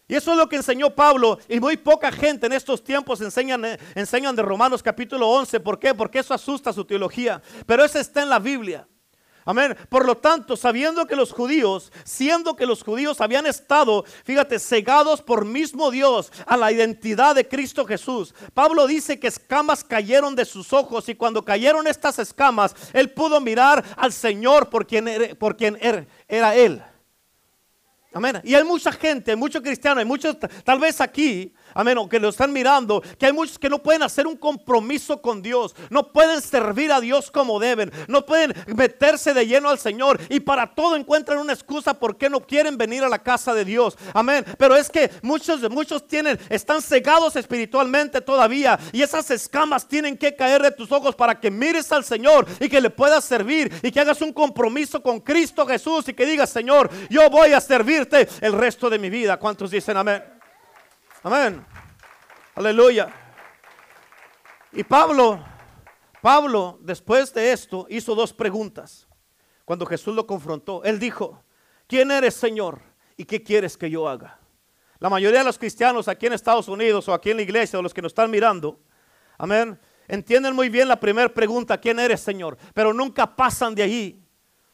[0.09, 3.64] Y eso es lo que enseñó Pablo y muy poca gente en estos tiempos enseñan,
[3.64, 5.61] eh, enseñan de Romanos capítulo 11.
[5.61, 5.94] ¿Por qué?
[5.94, 7.40] Porque eso asusta su teología.
[7.64, 8.88] Pero eso está en la Biblia.
[9.44, 9.76] Amén.
[9.88, 15.20] Por lo tanto, sabiendo que los judíos, siendo que los judíos habían estado, fíjate, cegados
[15.20, 20.44] por mismo Dios a la identidad de Cristo Jesús, Pablo dice que escamas cayeron de
[20.44, 25.35] sus ojos y cuando cayeron estas escamas, él pudo mirar al Señor por quien, era,
[25.35, 26.83] por quien er, era él.
[28.14, 28.40] Amén.
[28.44, 32.28] Y hay mucha gente, muchos cristianos, hay muchos, tal vez aquí, amén, o que lo
[32.28, 36.40] están mirando, que hay muchos que no pueden hacer un compromiso con Dios, no pueden
[36.40, 40.96] servir a Dios como deben, no pueden meterse de lleno al Señor y para todo
[40.96, 43.96] encuentran una excusa por qué no quieren venir a la casa de Dios.
[44.14, 44.44] Amén.
[44.58, 50.16] Pero es que muchos de muchos tienen están cegados espiritualmente todavía y esas escamas tienen
[50.16, 53.72] que caer de tus ojos para que mires al Señor y que le puedas servir
[53.82, 57.61] y que hagas un compromiso con Cristo Jesús y que digas, "Señor, yo voy a
[57.61, 60.41] servirte el resto de mi vida." ¿Cuántos dicen amén?
[61.22, 61.64] Amén.
[62.56, 63.08] Aleluya.
[64.72, 65.44] Y Pablo,
[66.20, 69.06] Pablo, después de esto, hizo dos preguntas.
[69.64, 71.44] Cuando Jesús lo confrontó, él dijo,
[71.87, 72.80] ¿quién eres, Señor?
[73.16, 74.40] ¿Y qué quieres que yo haga?
[74.98, 77.82] La mayoría de los cristianos aquí en Estados Unidos o aquí en la iglesia o
[77.82, 78.80] los que nos están mirando,
[79.38, 82.56] amén, entienden muy bien la primera pregunta, ¿quién eres, Señor?
[82.74, 84.24] Pero nunca pasan de allí.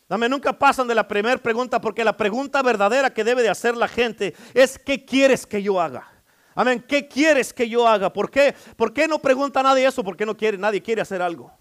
[0.08, 3.76] Amén, nunca pasan de la primera pregunta porque la pregunta verdadera que debe de hacer
[3.76, 6.17] la gente es, ¿qué quieres que yo haga?
[6.59, 6.85] Amén.
[6.88, 8.12] ¿Qué quieres que yo haga?
[8.12, 8.53] ¿Por qué?
[8.75, 10.03] ¿Por qué no pregunta nadie eso?
[10.03, 11.53] Porque no quiere, nadie quiere hacer algo.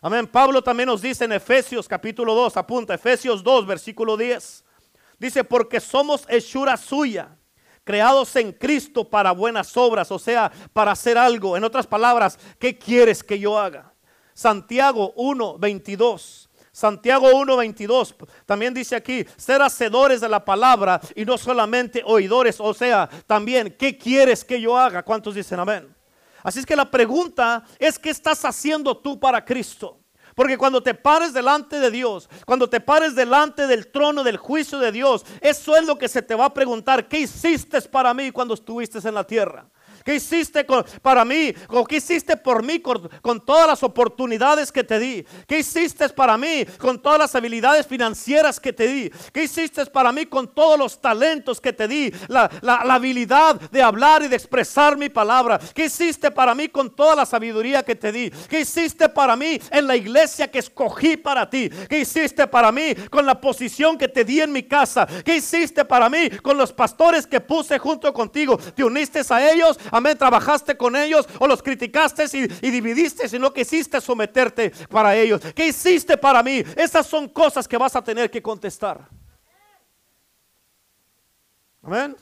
[0.00, 0.26] Amén.
[0.26, 4.64] Pablo también nos dice en Efesios capítulo 2, apunta, Efesios 2, versículo 10.
[5.18, 7.36] Dice, porque somos hechura suya,
[7.84, 11.54] creados en Cristo para buenas obras, o sea, para hacer algo.
[11.58, 13.92] En otras palabras, ¿qué quieres que yo haga?
[14.32, 16.48] Santiago 1, 22.
[16.72, 18.14] Santiago 1:22
[18.46, 23.74] también dice aquí, ser hacedores de la palabra y no solamente oidores, o sea, también,
[23.78, 25.02] ¿qué quieres que yo haga?
[25.02, 25.94] ¿Cuántos dicen amén?
[26.42, 29.98] Así es que la pregunta es, ¿qué estás haciendo tú para Cristo?
[30.34, 34.78] Porque cuando te pares delante de Dios, cuando te pares delante del trono del juicio
[34.78, 38.30] de Dios, eso es lo que se te va a preguntar, ¿qué hiciste para mí
[38.30, 39.66] cuando estuviste en la tierra?
[40.04, 40.66] ¿Qué hiciste
[41.02, 41.54] para mí?
[41.68, 45.24] ¿O qué hiciste por mí con, todas las oportunidades que te di?
[45.46, 49.10] ¿Qué hiciste para mí con todas las habilidades financieras que te di?
[49.32, 52.12] ¿Qué hiciste para mí con todos los talentos que te di?
[52.28, 52.50] La,
[52.90, 55.60] habilidad de hablar y de expresar mi palabra.
[55.74, 58.30] ¿Qué hiciste para mí con toda la sabiduría que te di?
[58.48, 61.70] ¿Qué hiciste para mí en la iglesia que escogí para ti?
[61.88, 65.06] ¿Qué hiciste para mí con la posición que te di en mi casa?
[65.24, 68.58] ¿Qué hiciste para mí con los pastores que puse junto contigo?
[68.58, 69.78] ¿Te uniste a ellos?
[69.90, 75.16] Amén, trabajaste con ellos o los criticaste y, y dividiste, sino que hiciste someterte para
[75.16, 75.40] ellos.
[75.54, 76.62] ¿Qué hiciste para mí?
[76.76, 79.08] Esas son cosas que vas a tener que contestar.
[81.82, 82.16] Amén.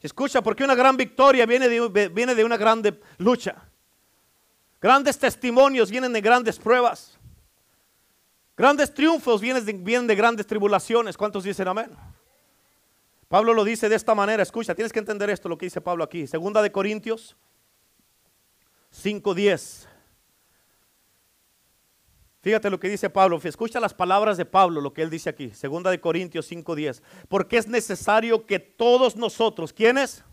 [0.00, 3.56] Escucha, porque una gran victoria viene de, viene de una grande lucha.
[4.80, 7.18] Grandes testimonios vienen de grandes pruebas.
[8.56, 11.16] Grandes triunfos vienen de, vienen de grandes tribulaciones.
[11.16, 11.90] ¿Cuántos dicen amén?
[13.28, 16.02] Pablo lo dice de esta manera, escucha, tienes que entender esto, lo que dice Pablo
[16.02, 16.26] aquí.
[16.26, 17.36] Segunda de Corintios
[18.90, 19.86] 5.10.
[22.40, 25.50] Fíjate lo que dice Pablo, escucha las palabras de Pablo, lo que él dice aquí.
[25.50, 27.02] Segunda de Corintios 5.10.
[27.28, 30.24] Porque es necesario que todos nosotros, ¿quiénes?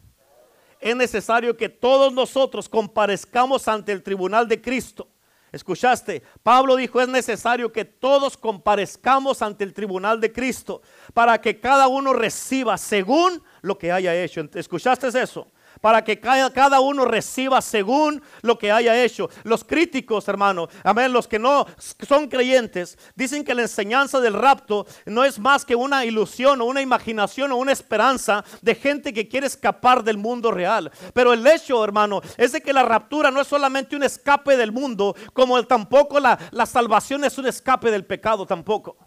[0.79, 5.10] Es necesario que todos nosotros comparezcamos ante el tribunal de Cristo
[5.51, 10.81] Escuchaste, Pablo dijo, es necesario que todos comparezcamos ante el tribunal de Cristo
[11.13, 14.41] para que cada uno reciba según lo que haya hecho.
[14.53, 15.47] ¿Escuchaste eso?
[15.86, 19.30] Para que cada uno reciba según lo que haya hecho.
[19.43, 21.67] Los críticos, hermano, amén, los que no
[22.08, 26.65] son creyentes, dicen que la enseñanza del rapto no es más que una ilusión o
[26.65, 30.91] una imaginación o una esperanza de gente que quiere escapar del mundo real.
[31.13, 34.71] Pero el hecho, hermano, es de que la raptura no es solamente un escape del
[34.71, 38.98] mundo, como el, tampoco la, la salvación es un escape del pecado tampoco.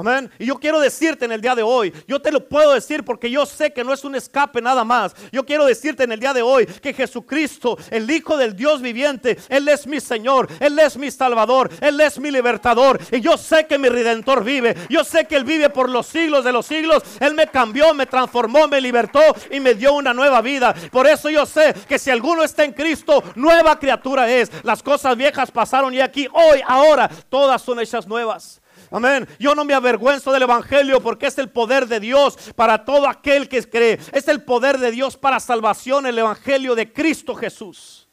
[0.00, 0.30] Amén.
[0.38, 3.30] Y yo quiero decirte en el día de hoy, yo te lo puedo decir porque
[3.30, 5.14] yo sé que no es un escape nada más.
[5.30, 9.36] Yo quiero decirte en el día de hoy que Jesucristo, el Hijo del Dios viviente,
[9.50, 12.98] Él es mi Señor, Él es mi Salvador, Él es mi libertador.
[13.12, 14.74] Y yo sé que mi Redentor vive.
[14.88, 17.02] Yo sé que Él vive por los siglos de los siglos.
[17.20, 20.74] Él me cambió, me transformó, me libertó y me dio una nueva vida.
[20.90, 24.50] Por eso yo sé que si alguno está en Cristo, nueva criatura es.
[24.62, 28.60] Las cosas viejas pasaron y aquí, hoy, ahora, todas son hechas nuevas.
[28.90, 29.28] Amén.
[29.38, 33.48] Yo no me avergüenzo del Evangelio porque es el poder de Dios para todo aquel
[33.48, 34.00] que cree.
[34.12, 38.08] Es el poder de Dios para salvación, el Evangelio de Cristo Jesús.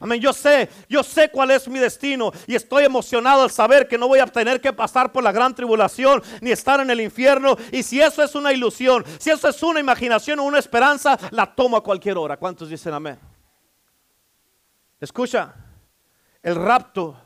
[0.00, 0.20] Amén.
[0.20, 4.08] Yo sé, yo sé cuál es mi destino y estoy emocionado al saber que no
[4.08, 7.56] voy a tener que pasar por la gran tribulación ni estar en el infierno.
[7.70, 11.54] Y si eso es una ilusión, si eso es una imaginación o una esperanza, la
[11.54, 12.36] tomo a cualquier hora.
[12.36, 13.18] ¿Cuántos dicen amén?
[14.98, 15.54] Escucha,
[16.42, 17.16] el rapto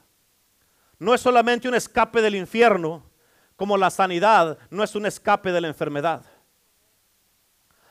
[0.99, 3.03] no es solamente un escape del infierno,
[3.57, 6.25] como la sanidad no es un escape de la enfermedad.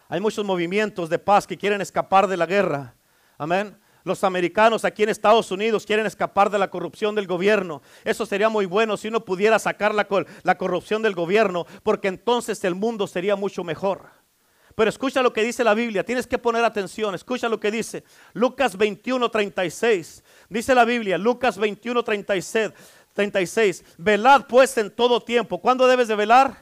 [0.08, 2.96] Hay muchos movimientos de paz que quieren escapar de la guerra.
[3.38, 3.78] Amén.
[4.04, 7.82] Los americanos aquí en Estados Unidos quieren escapar de la corrupción del gobierno.
[8.04, 10.08] Eso sería muy bueno si uno pudiera sacar la,
[10.44, 14.04] la corrupción del gobierno, porque entonces el mundo sería mucho mejor.
[14.76, 18.04] Pero escucha lo que dice la Biblia, tienes que poner atención, escucha lo que dice.
[18.34, 20.24] Lucas 21, 36.
[20.50, 22.72] Dice la Biblia, Lucas 21, 36.
[23.14, 23.86] 36.
[23.98, 25.62] Velad pues en todo tiempo.
[25.62, 26.58] ¿Cuándo debes de velar?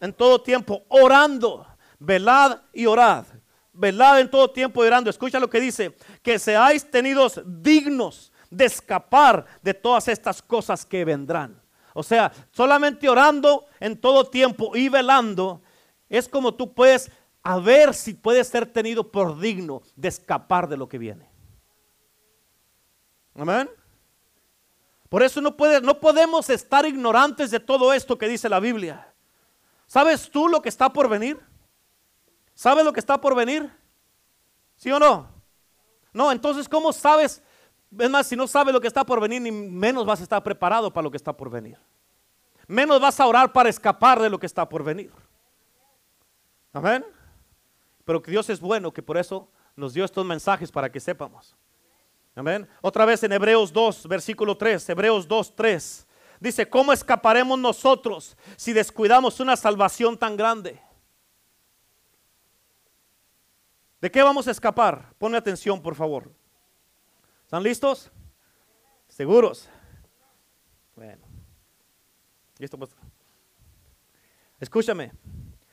[0.00, 1.66] En todo tiempo, orando.
[1.98, 3.24] Velad y orad.
[3.72, 5.10] Velad en todo tiempo y orando.
[5.10, 5.96] Escucha lo que dice.
[6.22, 11.60] Que seáis tenidos dignos de escapar de todas estas cosas que vendrán.
[11.92, 15.60] O sea, solamente orando en todo tiempo y velando
[16.08, 17.10] es como tú puedes
[17.42, 21.30] a ver si puedes ser tenido por digno de escapar de lo que viene.
[23.34, 23.70] Amén.
[25.08, 29.12] Por eso no, puede, no podemos estar ignorantes de todo esto que dice la Biblia.
[29.86, 31.40] ¿Sabes tú lo que está por venir?
[32.54, 33.70] ¿Sabes lo que está por venir?
[34.76, 35.28] ¿Sí o no?
[36.12, 37.42] No, entonces ¿cómo sabes?
[37.98, 40.42] Es más, si no sabes lo que está por venir, ni menos vas a estar
[40.42, 41.78] preparado para lo que está por venir.
[42.66, 45.10] Menos vas a orar para escapar de lo que está por venir.
[46.72, 47.04] Amén.
[48.08, 51.54] Pero que Dios es bueno, que por eso nos dio estos mensajes para que sepamos.
[52.34, 52.66] Amén.
[52.80, 56.06] Otra vez en Hebreos 2, versículo 3, Hebreos 2, 3.
[56.40, 60.80] Dice, ¿cómo escaparemos nosotros si descuidamos una salvación tan grande?
[64.00, 65.12] ¿De qué vamos a escapar?
[65.18, 66.32] Ponme atención, por favor.
[67.44, 68.10] ¿Están listos?
[69.08, 69.68] ¿Seguros?
[70.96, 71.26] Bueno.
[72.56, 72.88] Listo, pues.
[74.58, 75.12] Escúchame.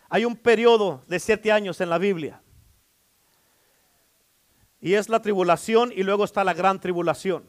[0.10, 2.42] Hay un periodo de siete años en la Biblia
[4.80, 7.46] y es la tribulación y luego está la gran tribulación.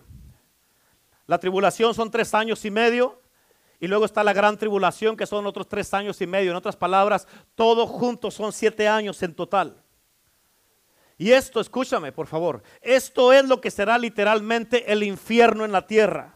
[1.27, 3.21] La tribulación son tres años y medio
[3.79, 6.51] y luego está la gran tribulación que son otros tres años y medio.
[6.51, 9.83] En otras palabras, todos juntos son siete años en total.
[11.19, 15.87] Y esto, escúchame por favor, esto es lo que será literalmente el infierno en la
[15.87, 16.36] tierra.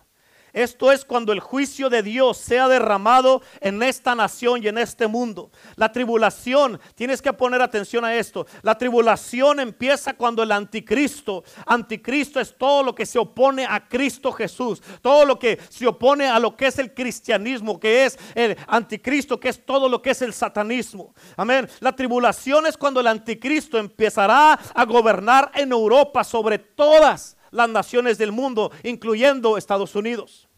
[0.53, 5.07] Esto es cuando el juicio de Dios sea derramado en esta nación y en este
[5.07, 5.51] mundo.
[5.77, 8.47] La tribulación, tienes que poner atención a esto.
[8.63, 14.33] La tribulación empieza cuando el anticristo, anticristo es todo lo que se opone a Cristo
[14.33, 18.57] Jesús, todo lo que se opone a lo que es el cristianismo, que es el
[18.67, 21.15] anticristo, que es todo lo que es el satanismo.
[21.37, 21.69] Amén.
[21.81, 28.19] La tribulación es cuando el anticristo empezará a gobernar en Europa sobre todas las naciones
[28.19, 30.49] del mundo, incluyendo Estados Unidos.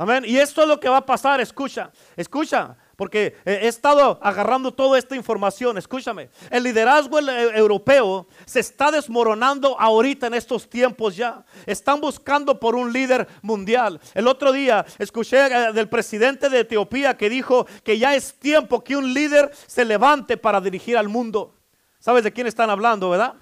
[0.00, 0.24] Amén.
[0.26, 4.98] Y esto es lo que va a pasar, escucha, escucha, porque he estado agarrando toda
[4.98, 6.30] esta información, escúchame.
[6.50, 11.44] El liderazgo europeo se está desmoronando ahorita en estos tiempos ya.
[11.66, 14.00] Están buscando por un líder mundial.
[14.14, 18.82] El otro día escuché eh, del presidente de Etiopía que dijo que ya es tiempo
[18.82, 21.54] que un líder se levante para dirigir al mundo.
[21.98, 23.34] ¿Sabes de quién están hablando, verdad?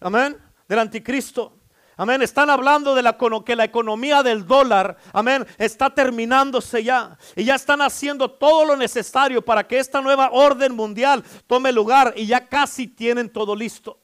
[0.00, 0.36] Amén.
[0.68, 1.59] Del anticristo.
[2.00, 2.22] Amén.
[2.22, 7.18] Están hablando de la, que la economía del dólar, amén, está terminándose ya.
[7.36, 12.14] Y ya están haciendo todo lo necesario para que esta nueva orden mundial tome lugar.
[12.16, 14.00] Y ya casi tienen todo listo.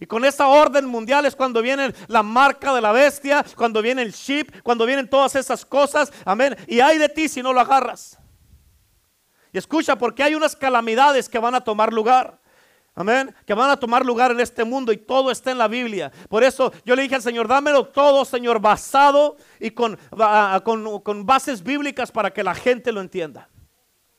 [0.00, 4.00] Y con esa orden mundial es cuando viene la marca de la bestia, cuando viene
[4.00, 6.10] el chip, cuando vienen todas esas cosas.
[6.24, 6.56] Amén.
[6.66, 8.16] Y hay de ti si no lo agarras.
[9.52, 12.40] Y escucha, porque hay unas calamidades que van a tomar lugar.
[12.98, 13.32] Amén.
[13.46, 16.10] Que van a tomar lugar en este mundo y todo está en la Biblia.
[16.28, 19.96] Por eso yo le dije al Señor, dámelo todo, Señor, basado y con,
[21.24, 23.48] bases bíblicas para que la gente lo entienda.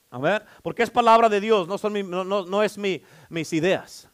[0.10, 0.42] Amén.
[0.64, 4.08] Porque es palabra de Dios, no, son no, es mi, mis ideas.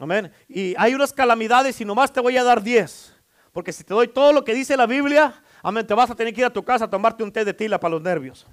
[0.00, 0.32] Amén.
[0.48, 3.14] Y hay unas calamidades y nomás te voy a dar 10.
[3.52, 6.34] Porque si te doy todo lo que dice la Biblia, amén, te vas a tener
[6.34, 8.48] que ir a tu casa a tomarte un té de tila para los nervios.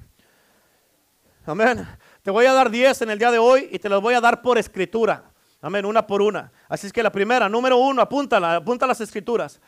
[1.44, 1.88] Amén.
[2.22, 4.22] Te voy a dar 10 en el día de hoy y te los voy a
[4.22, 5.24] dar por escritura.
[5.62, 6.52] Amén, una por una.
[6.69, 9.60] Así es que la primera, número uno, apúntala, apunta las escrituras.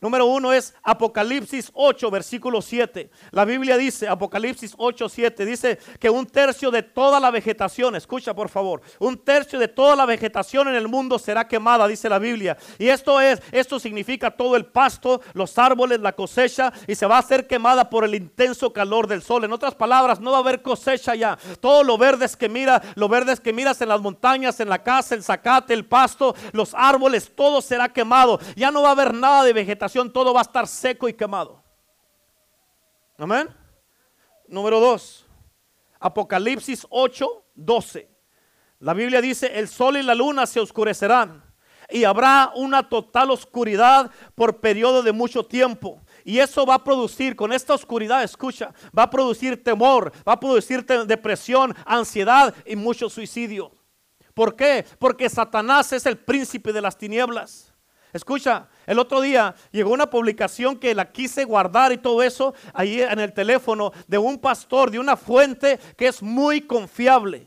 [0.00, 3.10] Número uno es Apocalipsis 8, versículo 7.
[3.32, 8.34] La Biblia dice, Apocalipsis 8, 7, dice que un tercio de toda la vegetación, escucha
[8.34, 12.20] por favor, un tercio de toda la vegetación en el mundo será quemada, dice la
[12.20, 12.56] Biblia.
[12.78, 17.16] Y esto es, esto significa todo el pasto, los árboles, la cosecha, y se va
[17.16, 19.44] a hacer quemada por el intenso calor del sol.
[19.44, 21.36] En otras palabras, no va a haber cosecha ya.
[21.60, 25.16] Todo lo verdes que mira, lo verdes que miras en las montañas, en la casa,
[25.16, 28.38] el zacate, el pasto, los árboles, todo será quemado.
[28.54, 31.62] Ya no va a haber nada de vegetación todo va a estar seco y quemado.
[33.16, 33.48] Amén.
[34.46, 35.26] Número 2.
[36.00, 38.08] Apocalipsis 8, 12.
[38.80, 41.42] La Biblia dice, el sol y la luna se oscurecerán
[41.90, 46.00] y habrá una total oscuridad por periodo de mucho tiempo.
[46.24, 50.40] Y eso va a producir, con esta oscuridad, escucha, va a producir temor, va a
[50.40, 53.72] producir depresión, ansiedad y mucho suicidio.
[54.34, 54.84] ¿Por qué?
[54.98, 57.67] Porque Satanás es el príncipe de las tinieblas.
[58.12, 63.00] Escucha, el otro día llegó una publicación que la quise guardar y todo eso ahí
[63.02, 67.46] en el teléfono de un pastor, de una fuente que es muy confiable.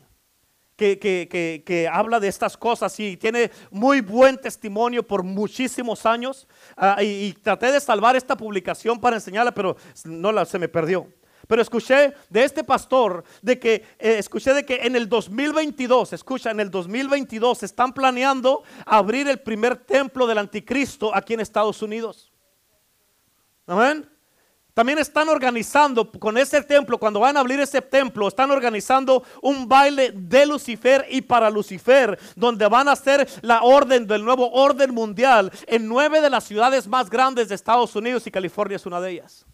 [0.76, 6.48] que, que- que- habla de estas cosas y tiene muy buen testimonio por muchísimos años.
[6.76, 10.68] Ah, y, y traté de salvar esta publicación para enseñarla, pero no la, se me
[10.68, 11.06] perdió.
[11.52, 16.50] Pero escuché de este pastor de que eh, escuché de que en el 2022, escucha,
[16.50, 22.32] en el 2022 están planeando abrir el primer templo del anticristo aquí en Estados Unidos.
[23.66, 24.08] Amén.
[24.72, 29.68] También están organizando con ese templo, cuando van a abrir ese templo, están organizando un
[29.68, 34.94] baile de Lucifer y para Lucifer, donde van a hacer la orden del nuevo orden
[34.94, 39.02] mundial en nueve de las ciudades más grandes de Estados Unidos y California es una
[39.02, 39.44] de ellas.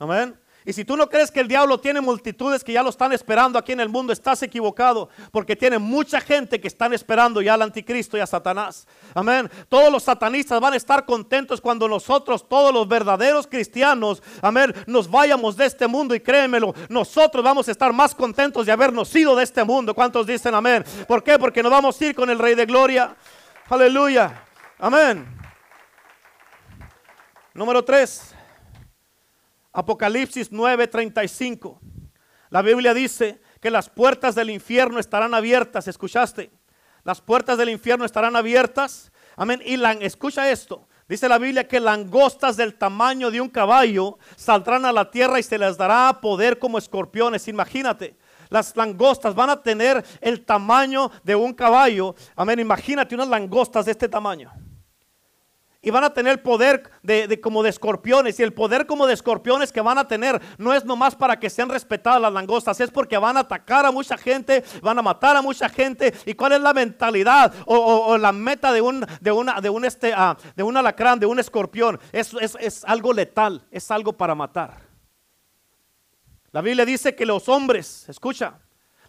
[0.00, 0.36] Amén.
[0.64, 3.58] Y si tú no crees que el diablo tiene multitudes que ya lo están esperando
[3.58, 7.62] aquí en el mundo, estás equivocado, porque tiene mucha gente que están esperando ya al
[7.62, 8.86] anticristo y a Satanás.
[9.14, 9.50] Amén.
[9.68, 15.10] Todos los satanistas van a estar contentos cuando nosotros, todos los verdaderos cristianos, amén, nos
[15.10, 19.34] vayamos de este mundo y créemelo, nosotros vamos a estar más contentos de habernos ido
[19.36, 19.94] de este mundo.
[19.94, 20.84] ¿Cuántos dicen amén?
[21.06, 21.38] ¿Por qué?
[21.38, 23.16] Porque nos vamos a ir con el Rey de Gloria.
[23.68, 24.44] Aleluya.
[24.78, 25.26] Amén.
[27.54, 28.39] Número 3.
[29.72, 31.80] Apocalipsis 9:35.
[32.50, 35.86] La Biblia dice que las puertas del infierno estarán abiertas.
[35.86, 36.50] ¿Escuchaste?
[37.04, 39.12] Las puertas del infierno estarán abiertas.
[39.36, 39.62] Amén.
[39.64, 40.88] Y la, escucha esto.
[41.08, 45.42] Dice la Biblia que langostas del tamaño de un caballo saldrán a la tierra y
[45.42, 47.48] se les dará poder como escorpiones.
[47.48, 48.16] Imagínate.
[48.48, 52.16] Las langostas van a tener el tamaño de un caballo.
[52.34, 52.58] Amén.
[52.58, 54.52] Imagínate unas langostas de este tamaño.
[55.82, 58.38] Y van a tener poder de, como de escorpiones.
[58.38, 61.48] Y el poder como de escorpiones que van a tener no es nomás para que
[61.48, 65.36] sean respetadas las langostas, es porque van a atacar a mucha gente, van a matar
[65.36, 66.12] a mucha gente.
[66.26, 70.12] ¿Y cuál es la mentalidad o la meta de un, de una, de un, este,
[70.14, 71.98] ah, de un alacrán, de un escorpión?
[72.12, 74.90] Es, es, es algo letal, es algo para matar.
[76.52, 78.58] La Biblia dice que los hombres, escucha,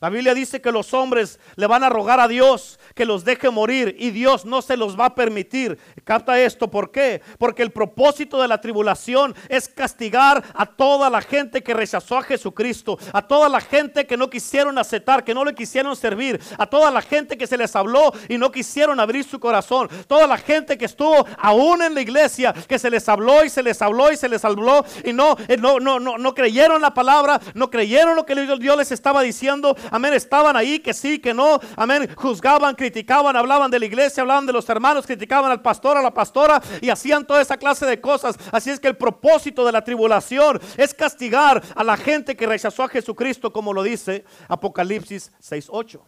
[0.02, 3.52] la Biblia dice que los hombres le van a rogar a Dios que los deje
[3.52, 5.78] morir y Dios no se los va a permitir.
[6.04, 7.22] Capta esto, ¿por qué?
[7.38, 12.24] Porque el propósito de la tribulación es castigar a toda la gente que rechazó a
[12.24, 16.66] Jesucristo, a toda la gente que no quisieron aceptar, que no le quisieron servir, a
[16.66, 20.38] toda la gente que se les habló y no quisieron abrir su corazón, toda la
[20.38, 24.12] gente que estuvo aún en la iglesia, que se les habló y se les habló
[24.12, 27.70] y se les habló y no, eh, no, no, no, no creyeron la palabra, no
[27.70, 32.10] creyeron lo que Dios les estaba diciendo, amén, estaban ahí que sí, que no, amén,
[32.15, 36.12] juzgaban, criticaban, hablaban de la iglesia, hablaban de los hermanos, criticaban al pastor, a la
[36.12, 38.36] pastora y hacían toda esa clase de cosas.
[38.51, 42.84] Así es que el propósito de la tribulación es castigar a la gente que rechazó
[42.84, 46.01] a Jesucristo, como lo dice Apocalipsis 6.8.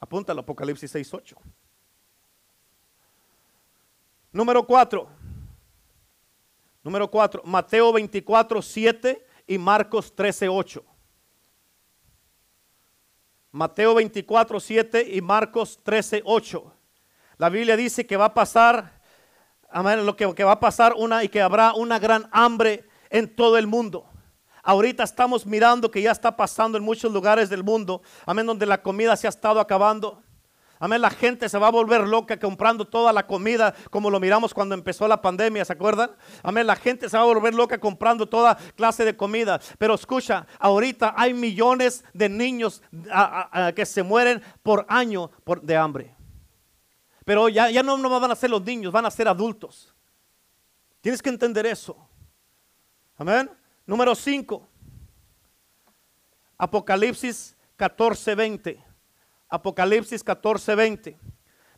[0.00, 1.34] Apúntalo, Apocalipsis 6.8.
[4.32, 5.08] Número 4.
[6.86, 10.84] Número 4, Mateo 24, 7 y Marcos 13, 8.
[13.56, 16.74] Mateo 24, 7 y Marcos 13, 8.
[17.38, 19.00] La Biblia dice que va a pasar,
[19.70, 23.34] amén, lo que, que va a pasar una y que habrá una gran hambre en
[23.34, 24.04] todo el mundo.
[24.62, 28.82] Ahorita estamos mirando que ya está pasando en muchos lugares del mundo, amén, donde la
[28.82, 30.22] comida se ha estado acabando.
[30.78, 34.52] Amén, la gente se va a volver loca comprando toda la comida como lo miramos
[34.52, 36.10] cuando empezó la pandemia, ¿se acuerdan?
[36.42, 39.58] Amén, la gente se va a volver loca comprando toda clase de comida.
[39.78, 42.82] Pero escucha, ahorita hay millones de niños
[43.74, 46.14] que se mueren por año por, de hambre.
[47.24, 49.94] Pero ya, ya no, no van a ser los niños, van a ser adultos.
[51.00, 51.96] Tienes que entender eso.
[53.16, 53.50] Amén.
[53.86, 54.68] Número 5.
[56.58, 58.85] Apocalipsis 14, 20.
[59.48, 61.18] Apocalipsis 14, 20.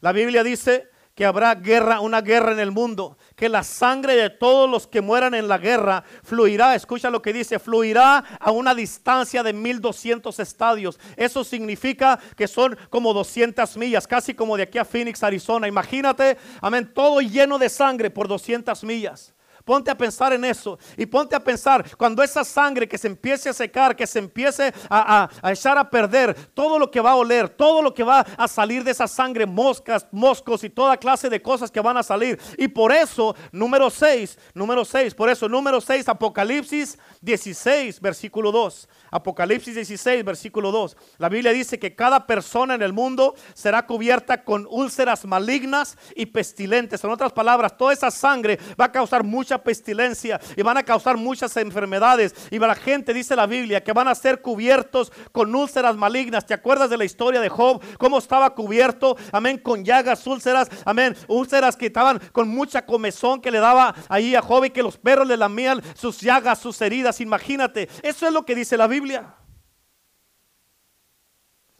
[0.00, 4.30] La Biblia dice que habrá guerra, una guerra en el mundo, que la sangre de
[4.30, 8.72] todos los que mueran en la guerra fluirá, escucha lo que dice, fluirá a una
[8.72, 11.00] distancia de 1200 estadios.
[11.16, 15.66] Eso significa que son como 200 millas, casi como de aquí a Phoenix, Arizona.
[15.66, 19.34] Imagínate, amén, todo lleno de sangre por 200 millas.
[19.68, 23.50] Ponte a pensar en eso y ponte a pensar cuando esa sangre que se empiece
[23.50, 27.10] a secar, que se empiece a, a- a echar a perder, todo lo que va
[27.10, 30.96] a oler, todo lo que va a salir de esa sangre, moscas, moscos y toda
[30.96, 32.40] clase de cosas que van a salir.
[32.56, 38.88] Y por eso, número 6, número 6, por eso, número 6, Apocalipsis 16, versículo 2.
[39.10, 40.96] Apocalipsis 16, versículo 2.
[41.18, 46.24] La Biblia dice que cada persona en el mundo será cubierta con úlceras malignas y
[46.26, 47.04] pestilentes.
[47.04, 49.24] En otras palabras, toda esa sangre va a causar
[49.62, 52.34] pestilencia y van a causar muchas enfermedades.
[52.50, 56.46] Y la gente dice la Biblia que van a ser cubiertos con úlceras malignas.
[56.46, 57.82] ¿Te acuerdas de la historia de Job?
[57.98, 63.50] Cómo estaba cubierto, amén, con llagas, úlceras, amén, úlceras que estaban con mucha comezón que
[63.50, 67.20] le daba ahí a Job y que los perros le lamían sus llagas, sus heridas.
[67.20, 69.34] Imagínate, eso es lo que dice la Biblia.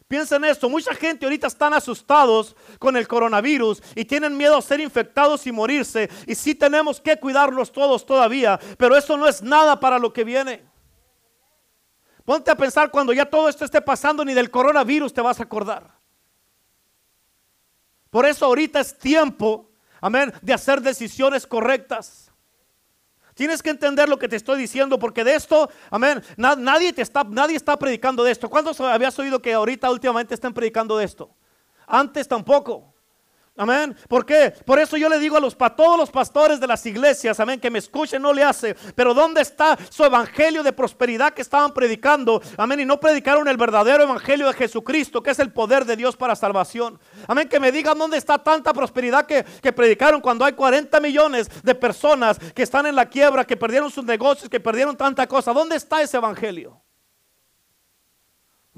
[0.09, 4.61] Piensa en esto, mucha gente ahorita están asustados con el coronavirus y tienen miedo a
[4.63, 6.09] ser infectados y morirse.
[6.25, 10.23] Y sí tenemos que cuidarnos todos todavía, pero eso no es nada para lo que
[10.23, 10.65] viene.
[12.25, 15.43] Ponte a pensar cuando ya todo esto esté pasando, ni del coronavirus te vas a
[15.43, 15.91] acordar.
[18.09, 19.69] Por eso ahorita es tiempo,
[20.01, 22.28] amén, de hacer decisiones correctas.
[23.39, 27.23] Tienes que entender lo que te estoy diciendo, porque de esto, amén, nadie, te está,
[27.23, 28.49] nadie está predicando de esto.
[28.49, 31.29] ¿Cuántos habías oído que ahorita últimamente están predicando de esto?
[31.87, 32.93] Antes tampoco.
[33.59, 33.93] Amén.
[34.07, 34.53] ¿Por qué?
[34.63, 37.69] Por eso yo le digo a los todos los pastores de las iglesias, amén, que
[37.69, 38.73] me escuchen, no le hace.
[38.95, 42.41] Pero ¿dónde está su evangelio de prosperidad que estaban predicando?
[42.55, 42.79] Amén.
[42.79, 46.37] Y no predicaron el verdadero evangelio de Jesucristo, que es el poder de Dios para
[46.37, 47.01] salvación.
[47.27, 47.49] Amén.
[47.49, 51.75] Que me digan dónde está tanta prosperidad que, que predicaron cuando hay 40 millones de
[51.75, 55.51] personas que están en la quiebra, que perdieron sus negocios, que perdieron tanta cosa.
[55.51, 56.81] ¿Dónde está ese evangelio?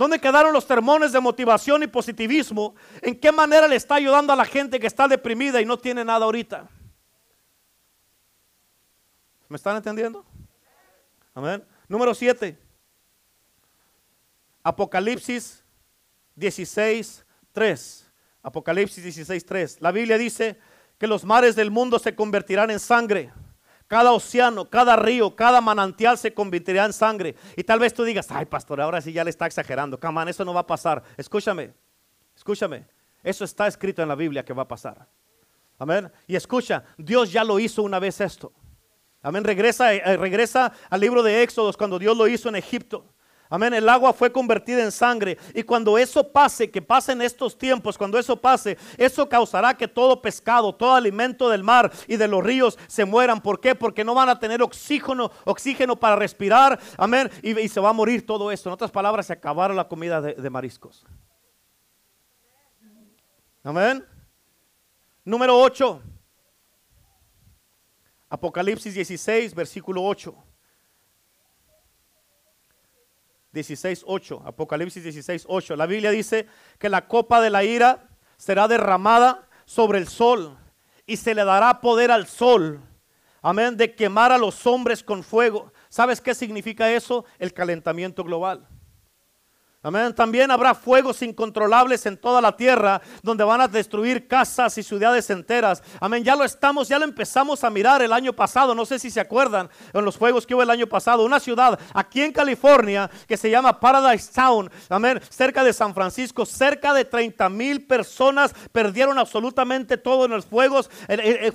[0.01, 2.73] ¿Dónde quedaron los sermones de motivación y positivismo?
[3.03, 6.03] ¿En qué manera le está ayudando a la gente que está deprimida y no tiene
[6.03, 6.67] nada ahorita?
[9.47, 10.25] ¿Me están entendiendo?
[11.35, 11.63] Amén.
[11.87, 12.57] Número 7.
[14.63, 15.63] Apocalipsis
[16.33, 18.11] 16, 3.
[18.41, 19.81] Apocalipsis 16, 3.
[19.81, 20.59] La Biblia dice
[20.97, 23.31] que los mares del mundo se convertirán en sangre
[23.91, 27.35] cada océano, cada río, cada manantial se convertirá en sangre.
[27.57, 29.99] Y tal vez tú digas, ay pastor, ahora sí ya le está exagerando.
[29.99, 31.03] Camán, eso no va a pasar.
[31.17, 31.73] Escúchame,
[32.33, 32.85] escúchame.
[33.21, 35.09] Eso está escrito en la Biblia que va a pasar.
[35.77, 36.09] Amén.
[36.25, 38.53] Y escucha, Dios ya lo hizo una vez esto.
[39.21, 39.43] Amén.
[39.43, 43.13] Regresa, eh, regresa al libro de Éxodos cuando Dios lo hizo en Egipto.
[43.51, 43.73] Amén.
[43.73, 45.37] El agua fue convertida en sangre.
[45.53, 49.89] Y cuando eso pase, que pase en estos tiempos, cuando eso pase, eso causará que
[49.89, 53.41] todo pescado, todo alimento del mar y de los ríos se mueran.
[53.41, 53.75] ¿Por qué?
[53.75, 56.79] Porque no van a tener oxígeno, oxígeno para respirar.
[56.97, 57.29] Amén.
[57.43, 58.69] Y, se va a morir todo esto.
[58.69, 61.05] En otras palabras, se acabaron la comida de, de mariscos.
[63.65, 64.05] Amén.
[65.25, 66.01] Número 8.
[68.29, 70.50] Apocalipsis 16, versículo 8.
[73.53, 75.75] 16.8, Apocalipsis 16.8.
[75.75, 76.47] La Biblia dice
[76.77, 80.57] que la copa de la ira será derramada sobre el sol
[81.05, 82.81] y se le dará poder al sol,
[83.41, 85.73] amén, de quemar a los hombres con fuego.
[85.89, 87.25] ¿Sabes qué significa eso?
[87.39, 88.67] El calentamiento global.
[89.83, 90.13] Amén.
[90.13, 95.27] También habrá fuegos incontrolables en toda la tierra donde van a destruir casas y ciudades
[95.31, 95.81] enteras.
[95.99, 96.23] Amén.
[96.23, 98.75] Ya lo estamos, ya lo empezamos a mirar el año pasado.
[98.75, 101.25] No sé si se acuerdan en los fuegos que hubo el año pasado.
[101.25, 104.69] Una ciudad aquí en California que se llama Paradise Town.
[104.87, 105.19] Amén.
[105.29, 106.45] Cerca de San Francisco.
[106.45, 110.91] Cerca de 30 mil personas perdieron absolutamente todo en los fuegos.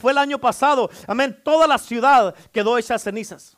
[0.01, 0.91] Fue el año pasado.
[1.07, 1.41] Amén.
[1.45, 3.57] Toda la ciudad quedó hecha cenizas.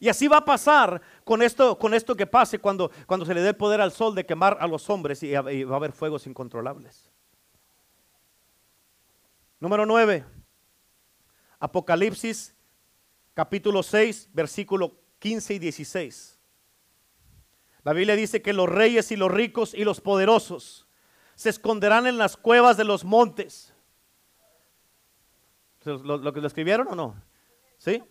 [0.00, 3.40] Y así va a pasar con esto, con esto que pase cuando, cuando se le
[3.40, 6.26] dé el poder al sol de quemar a los hombres y, va a haber fuegos
[6.26, 7.10] incontrolables.
[9.58, 10.24] Número 9.
[11.58, 12.54] Apocalipsis
[13.32, 16.38] capítulo 6, versículo 15 y 16.
[17.82, 20.86] La Biblia dice que los reyes y los ricos y los poderosos
[21.34, 23.74] se esconderán en las cuevas de los montes.
[25.84, 27.22] ¿Lo, lo lo escribieron o no?
[27.78, 28.02] ¿Sí?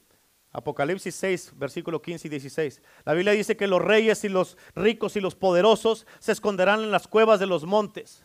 [0.54, 2.82] Apocalipsis 6, versículo 15 y 16.
[3.06, 6.91] La Biblia dice que los reyes y los ricos y los poderosos se esconderán en
[6.91, 8.24] las cuevas de los montes.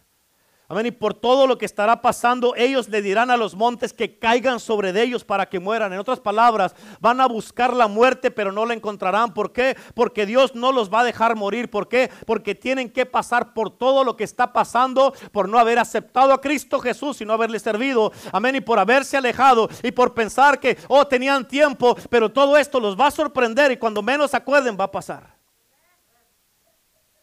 [0.71, 0.85] Amén.
[0.85, 4.61] Y por todo lo que estará pasando, ellos le dirán a los montes que caigan
[4.61, 5.95] sobre ellos para que mueran.
[5.95, 9.33] En otras palabras, van a buscar la muerte, pero no la encontrarán.
[9.33, 9.79] ¿Por qué?
[9.95, 11.71] Porque Dios no los va a dejar morir.
[11.71, 12.11] ¿Por qué?
[12.27, 16.41] Porque tienen que pasar por todo lo que está pasando, por no haber aceptado a
[16.43, 18.13] Cristo Jesús y no haberle servido.
[18.31, 18.57] Amén.
[18.57, 22.95] Y por haberse alejado y por pensar que, oh, tenían tiempo, pero todo esto los
[22.95, 25.35] va a sorprender y cuando menos acuerden va a pasar.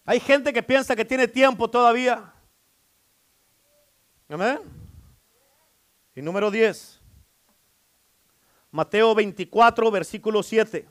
[0.03, 2.31] Hay gente que piensa que tiene tiempo todavía.
[4.27, 4.59] Amén.
[6.15, 7.01] Y número 10.
[8.71, 10.87] Mateo 24, versículo 7.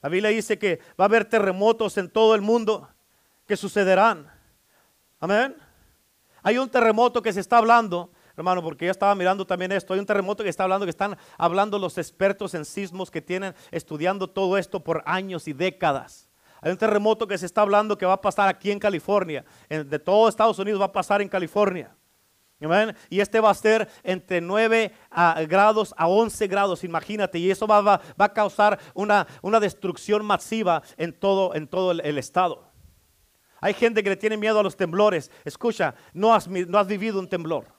[0.00, 2.88] La Biblia dice que va a haber terremotos en todo el mundo
[3.46, 4.30] que sucederán.
[5.20, 5.56] Amén.
[6.42, 9.92] Hay un terremoto que se está hablando, hermano, porque ya estaba mirando también esto.
[9.92, 13.54] Hay un terremoto que está hablando, que están hablando los expertos en sismos que tienen
[13.70, 16.30] estudiando todo esto por años y décadas.
[16.62, 19.44] Hay un terremoto que se está hablando que va a pasar aquí en California.
[19.68, 21.94] de todo Estados Unidos va a pasar en California.
[23.08, 24.92] Y este va a ser entre 9
[25.46, 27.38] grados a 11 grados, imagínate.
[27.38, 29.26] Y eso va, a causar una,
[29.60, 32.68] destrucción masiva en todo, en todo el, estado.
[33.60, 35.30] Hay gente que le tiene miedo a los temblores.
[35.44, 36.48] Escucha, no has
[36.86, 37.77] vivido un temblor.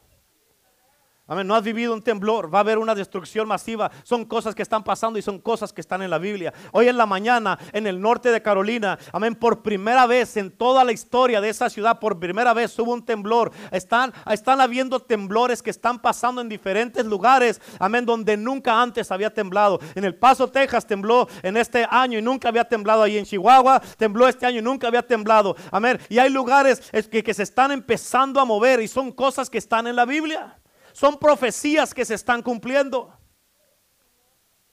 [1.29, 1.45] Amén.
[1.45, 3.91] No has vivido un temblor, va a haber una destrucción masiva.
[4.01, 6.51] Son cosas que están pasando y son cosas que están en la Biblia.
[6.71, 10.83] Hoy en la mañana, en el norte de Carolina, amén, por primera vez en toda
[10.83, 13.51] la historia de esa ciudad, por primera vez hubo un temblor.
[13.69, 19.31] Están, están habiendo temblores que están pasando en diferentes lugares, amén, donde nunca antes había
[19.31, 19.79] temblado.
[19.93, 23.03] En El Paso, Texas, tembló en este año y nunca había temblado.
[23.03, 25.55] Ahí en Chihuahua, tembló este año y nunca había temblado.
[25.69, 25.99] Amén.
[26.09, 29.85] Y hay lugares que, que se están empezando a mover y son cosas que están
[29.85, 30.58] en la Biblia.
[30.99, 33.17] Son profecías que se están cumpliendo.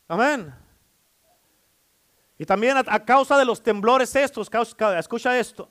[0.09, 0.53] Amén.
[2.37, 4.51] Y también a, causa de los temblores estos,
[4.99, 5.71] escucha esto.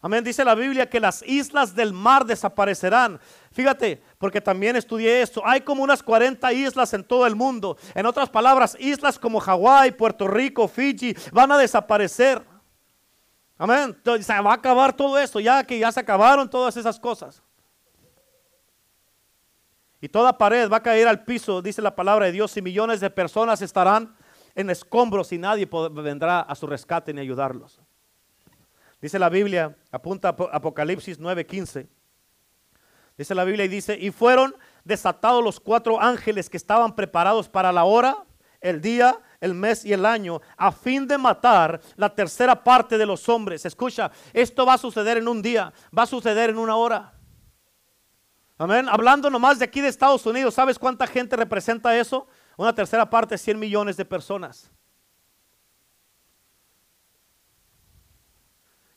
[0.00, 0.24] Amén.
[0.24, 3.20] Dice la Biblia que las islas del mar desaparecerán.
[3.52, 5.42] Fíjate, porque también estudié esto.
[5.44, 7.76] Hay como unas 40 islas en todo el mundo.
[7.94, 12.42] En otras palabras, islas como Hawái, Puerto Rico, Fiji, van a desaparecer.
[13.58, 13.94] Amén.
[13.94, 17.42] Entonces, se va a acabar todo esto, ya que ya se acabaron todas esas cosas.
[20.00, 23.00] Y toda pared va a caer al piso, dice la palabra de Dios, y millones
[23.00, 24.16] de personas estarán
[24.54, 27.80] en escombros y nadie vendrá a su rescate ni ayudarlos.
[29.00, 31.88] Dice la Biblia, apunta Apocalipsis 9:15.
[33.16, 37.70] Dice la Biblia y dice, y fueron desatados los cuatro ángeles que estaban preparados para
[37.70, 38.24] la hora,
[38.62, 43.06] el día, el mes y el año, a fin de matar la tercera parte de
[43.06, 43.66] los hombres.
[43.66, 47.12] Escucha, esto va a suceder en un día, va a suceder en una hora.
[48.60, 48.90] Amén.
[48.90, 52.28] Hablando nomás de aquí de Estados Unidos, ¿sabes cuánta gente representa eso?
[52.58, 54.70] Una tercera parte, 100 millones de personas.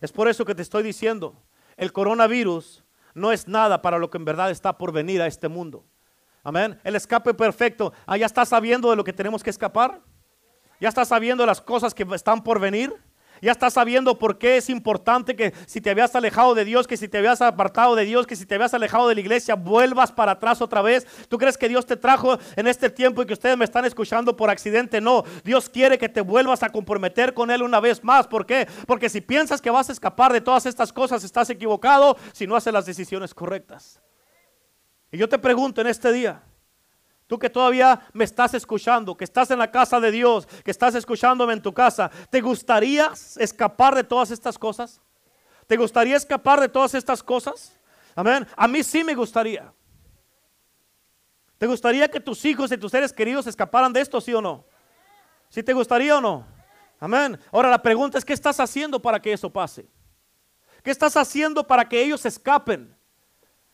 [0.01, 1.41] Es por eso que te estoy diciendo,
[1.77, 2.83] el coronavirus
[3.13, 5.85] no es nada para lo que en verdad está por venir a este mundo.
[6.43, 6.77] Amén.
[6.83, 7.93] El escape perfecto.
[8.05, 10.01] Ah, ya estás sabiendo de lo que tenemos que escapar.
[10.81, 12.93] Ya estás sabiendo de las cosas que están por venir.
[13.43, 16.95] Ya estás sabiendo por qué es importante que si te habías alejado de Dios, que
[16.95, 20.13] si te habías apartado de Dios, que si te habías alejado de la iglesia, vuelvas
[20.13, 21.05] para atrás otra vez.
[21.27, 24.37] ¿Tú crees que Dios te trajo en este tiempo y que ustedes me están escuchando
[24.37, 25.01] por accidente?
[25.01, 28.27] No, Dios quiere que te vuelvas a comprometer con Él una vez más.
[28.27, 28.65] ¿Por qué?
[28.87, 32.55] Porque si piensas que vas a escapar de todas estas cosas, estás equivocado si no
[32.55, 33.99] haces las decisiones correctas.
[35.11, 36.43] Y yo te pregunto en este día,
[37.27, 40.95] Tú que todavía me estás escuchando, que estás en la casa de Dios, que estás
[40.95, 45.01] escuchándome en tu casa, ¿te gustaría escapar de todas estas cosas?
[45.67, 47.77] ¿Te gustaría escapar de todas estas cosas?
[48.15, 48.45] Amén.
[48.55, 49.73] A mí sí me gustaría.
[51.57, 54.65] ¿Te gustaría que tus hijos y tus seres queridos escaparan de esto, sí o no?
[55.49, 56.45] ¿Sí te gustaría o no?
[56.99, 57.39] Amén.
[57.51, 59.87] Ahora la pregunta es, ¿qué estás haciendo para que eso pase?
[60.83, 62.93] ¿Qué estás haciendo para que ellos escapen?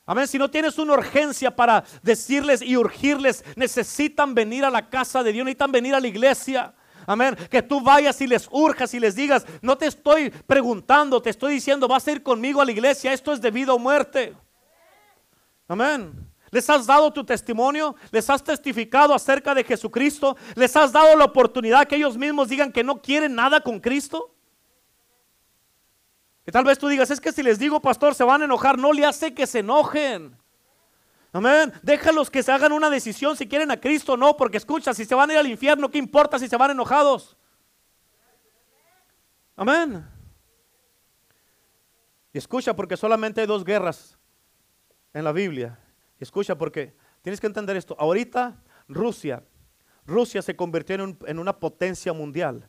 [0.10, 0.28] Amén.
[0.28, 5.32] Si no tienes una urgencia para decirles y urgirles, necesitan venir a la casa de
[5.32, 6.74] Dios, necesitan venir a la iglesia.
[7.06, 7.36] Amén.
[7.48, 11.54] Que tú vayas y les urjas y les digas, no te estoy preguntando, te estoy
[11.54, 14.36] diciendo, vas a ir conmigo a la iglesia, esto es de vida o muerte.
[15.68, 16.12] Amén.
[16.50, 17.96] ¿Les has dado tu testimonio?
[18.10, 20.36] ¿Les has testificado acerca de Jesucristo?
[20.56, 24.34] ¿Les has dado la oportunidad que ellos mismos digan que no quieren nada con Cristo?
[26.52, 28.78] Tal vez tú digas, es que si les digo, pastor, se van a enojar.
[28.78, 30.38] No le hace que se enojen.
[31.32, 31.72] Amén.
[31.84, 35.06] Déjalos que se hagan una decisión si quieren a Cristo o no, porque escucha, si
[35.06, 37.38] se van a ir al infierno, ¿qué importa si se van enojados?
[39.56, 40.08] Amén.
[42.34, 44.18] Y escucha, porque solamente hay dos guerras
[45.14, 45.78] en la Biblia.
[46.20, 47.96] Escucha, porque tienes que entender esto.
[48.00, 49.44] Ahorita Rusia,
[50.06, 52.68] Rusia se convirtió en una potencia mundial.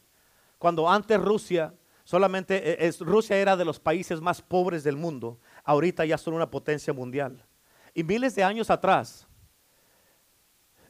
[0.58, 1.72] Cuando antes Rusia
[2.10, 5.38] Solamente eh, Rusia era de los países más pobres del mundo.
[5.62, 7.46] Ahorita ya son una potencia mundial.
[7.94, 9.28] Y miles de años atrás,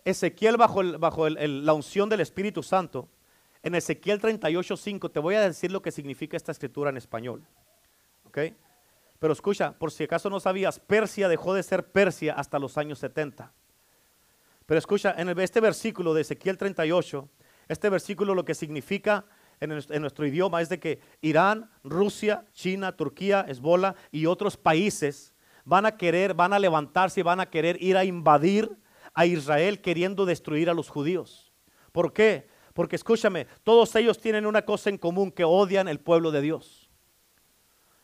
[0.03, 3.11] Ezequiel bajo, bajo la unción del Espíritu Santo,
[3.63, 7.47] en Ezequiel 38.5, te voy a decir lo que significa esta escritura en español.
[9.19, 12.99] Pero escucha, por si acaso no sabías, Persia dejó de ser Persia hasta los años
[12.99, 13.53] 70.
[14.65, 17.29] Pero escucha, en este versículo de Ezequiel 38,
[17.69, 19.27] este versículo lo que significa
[19.61, 25.35] en nuestro, idioma es de que Irán, Rusia, China, Turquía, Esbola y otros países
[25.67, 28.75] van a querer, van a levantarse y van a querer ir a invadir
[29.13, 31.53] a Israel queriendo destruir a los judíos.
[31.93, 32.49] ¿Por qué?
[32.73, 36.80] Porque escúchame, todos ellos tienen una cosa en común que odian el pueblo de Dios.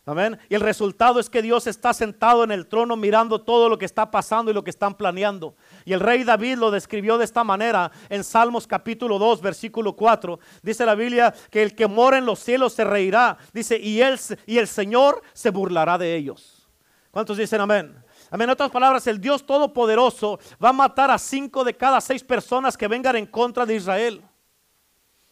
[0.09, 0.39] Amén.
[0.49, 3.85] Y el resultado es que Dios está sentado en el trono mirando todo lo que
[3.85, 5.57] está pasando y lo que están planeando.
[5.85, 10.39] Y el rey David lo describió de esta manera en Salmos capítulo 2, versículo 4.
[10.63, 13.37] Dice la Biblia que el que mora en los cielos se reirá.
[13.53, 16.69] Dice, y, él, y el Señor se burlará de ellos.
[17.11, 17.93] ¿Cuántos dicen amén?
[18.31, 18.49] Amén.
[18.49, 22.77] En otras palabras, el Dios Todopoderoso va a matar a cinco de cada seis personas
[22.77, 24.23] que vengan en contra de Israel.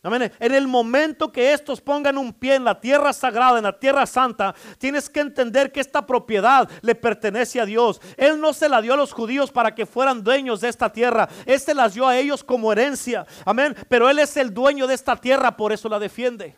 [0.04, 0.30] Amén.
[0.38, 4.04] En el momento que estos pongan un pie en la tierra sagrada, en la tierra
[4.04, 8.02] santa, tienes que entender que esta propiedad le pertenece a Dios.
[8.18, 11.26] Él no se la dio a los judíos para que fueran dueños de esta tierra.
[11.46, 13.26] Él se las dio a ellos como herencia.
[13.46, 13.74] Amén.
[13.88, 16.54] Pero Él es el dueño de esta tierra, por eso la defiende.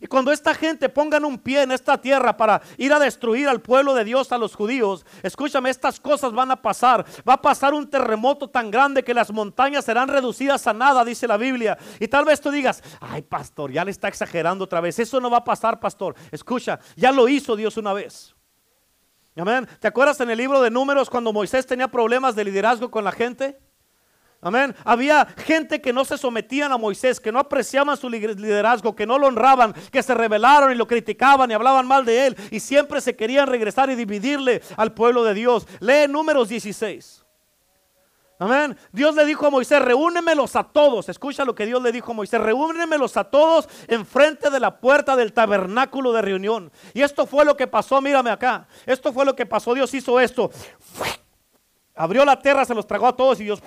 [0.00, 3.60] Y cuando esta gente pongan un pie en esta tierra para ir a destruir al
[3.60, 7.04] pueblo de Dios, a los judíos, escúchame, estas cosas van a pasar.
[7.28, 11.28] Va a pasar un terremoto tan grande que las montañas serán reducidas a nada, dice
[11.28, 11.76] la Biblia.
[11.98, 14.98] Y tal vez tú digas, ay pastor, ya le está exagerando otra vez.
[14.98, 16.14] Eso no va a pasar, pastor.
[16.30, 18.34] Escucha, ya lo hizo Dios una vez.
[19.36, 19.68] Amén.
[19.80, 23.12] ¿Te acuerdas en el libro de números cuando Moisés tenía problemas de liderazgo con la
[23.12, 23.58] gente?
[24.42, 24.74] Amén.
[24.84, 29.18] Había gente que no se sometían a Moisés, que no apreciaban su liderazgo, que no
[29.18, 33.02] lo honraban, que se rebelaron y lo criticaban y hablaban mal de él y siempre
[33.02, 35.66] se querían regresar y dividirle al pueblo de Dios.
[35.80, 37.22] Lee números 16.
[38.38, 38.74] Amén.
[38.90, 41.10] Dios le dijo a Moisés, reúnemelos a todos.
[41.10, 45.16] Escucha lo que Dios le dijo a Moisés, reúnemelos a todos enfrente de la puerta
[45.16, 46.72] del tabernáculo de reunión.
[46.94, 48.66] Y esto fue lo que pasó, mírame acá.
[48.86, 49.74] Esto fue lo que pasó.
[49.74, 50.50] Dios hizo esto.
[51.94, 53.62] Abrió la tierra, se los tragó a todos y Dios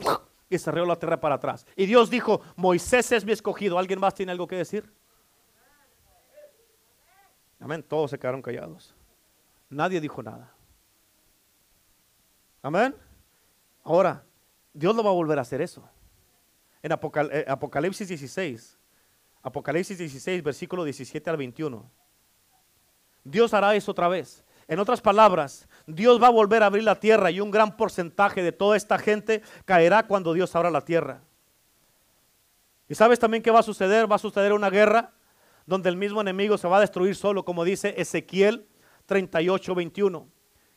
[0.55, 1.65] y cerró la tierra para atrás.
[1.75, 3.77] Y Dios dijo, Moisés es mi escogido.
[3.77, 4.91] ¿Alguien más tiene algo que decir?
[7.59, 7.83] Amén.
[7.83, 8.93] Todos se quedaron callados.
[9.69, 10.51] Nadie dijo nada.
[12.61, 12.95] Amén.
[13.83, 14.23] Ahora,
[14.73, 15.87] Dios no va a volver a hacer eso.
[16.81, 18.77] En eh, Apocalipsis 16,
[19.41, 21.89] Apocalipsis 16, versículo 17 al 21.
[23.23, 24.43] Dios hará eso otra vez.
[24.67, 28.41] En otras palabras, Dios va a volver a abrir la tierra y un gran porcentaje
[28.41, 31.21] de toda esta gente caerá cuando Dios abra la tierra.
[32.87, 34.11] ¿Y sabes también qué va a suceder?
[34.11, 35.13] Va a suceder una guerra
[35.65, 38.67] donde el mismo enemigo se va a destruir solo, como dice Ezequiel
[39.05, 40.27] 38, 21.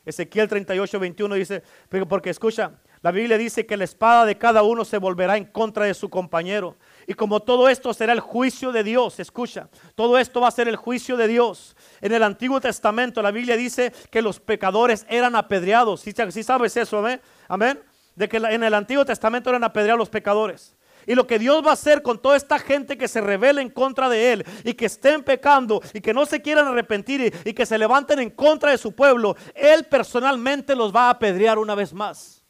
[0.05, 1.63] Ezequiel 38, 21 dice,
[2.09, 5.85] porque escucha, la Biblia dice que la espada de cada uno se volverá en contra
[5.85, 6.77] de su compañero.
[7.07, 10.67] Y como todo esto será el juicio de Dios, escucha, todo esto va a ser
[10.67, 11.77] el juicio de Dios.
[12.01, 16.01] En el Antiguo Testamento la Biblia dice que los pecadores eran apedreados.
[16.01, 17.21] Si ¿Sí, sabes eso, amén?
[17.47, 17.81] Amén.
[18.17, 20.77] De que en el Antiguo Testamento eran apedreados los pecadores.
[21.07, 23.71] Y lo que Dios va a hacer con toda esta gente que se revela en
[23.71, 27.53] contra de Él y que estén pecando y que no se quieran arrepentir y, y
[27.55, 31.77] que se levanten en contra de su pueblo, Él personalmente los va a apedrear una
[31.77, 32.43] vez más.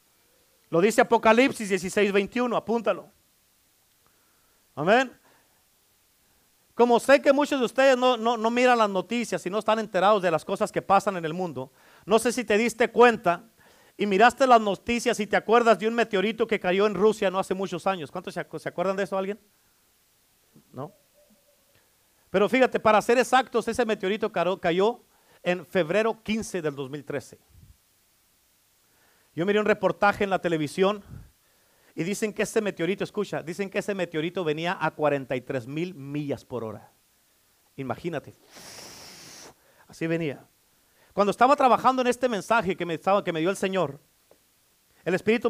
[0.71, 3.16] Lo dice Apocalipsis 16, 21, apúntalo.
[4.77, 5.11] Amén.
[6.75, 10.21] Como sé que muchos de ustedes no, no, miran las noticias y no están enterados
[10.21, 11.71] de las cosas que pasan en el mundo,
[12.05, 13.49] no sé si te diste cuenta
[13.97, 17.39] y miraste las noticias y te acuerdas de un meteorito que cayó en Rusia no
[17.39, 18.11] hace muchos años.
[18.11, 19.39] ¿Cuántos se, se acuerdan de eso alguien?
[20.71, 20.93] ¿No?
[22.29, 25.01] Pero fíjate, para ser exactos, ese meteorito cayó
[25.41, 27.39] en febrero 15 del 2013.
[29.33, 31.03] Yo miré un reportaje en la televisión
[31.97, 36.45] y dicen que ese meteorito, escucha, dicen que ese meteorito venía a 43 mil millas
[36.45, 36.91] por hora.
[37.75, 38.35] Imagínate.
[39.87, 40.45] Así venía.
[41.11, 43.99] Cuando estaba trabajando en este mensaje que me, estaba, que me dio el Señor,
[45.05, 45.49] el Espíritu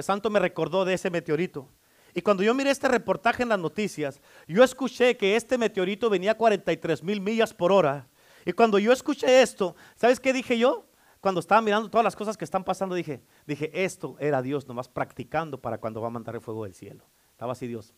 [0.00, 1.66] Santo me recordó de ese meteorito.
[2.12, 6.32] Y cuando yo miré este reportaje en las noticias, yo escuché que este meteorito venía
[6.32, 8.06] a 43 mil millas por hora.
[8.44, 10.84] Y cuando yo escuché esto, ¿sabes qué dije yo?
[11.26, 14.88] Cuando estaba mirando todas las cosas que están pasando, dije, dije, esto era Dios nomás
[14.88, 17.04] practicando para cuando va a mandar el fuego del cielo.
[17.32, 17.92] Estaba así Dios.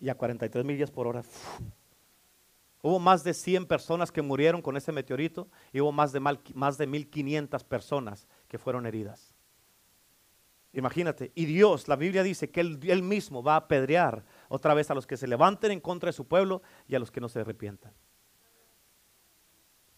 [0.00, 1.22] Y a 43 millas por hora.
[2.80, 6.78] Hubo más de 100 personas que murieron con ese meteorito y hubo más de, más
[6.78, 9.34] de 1500 personas que fueron heridas.
[10.72, 14.94] Imagínate, y Dios, la Biblia dice que él, mismo va a apedrear otra vez a
[14.94, 17.40] los que se levanten en contra de su pueblo y a los que no se
[17.40, 17.92] arrepientan.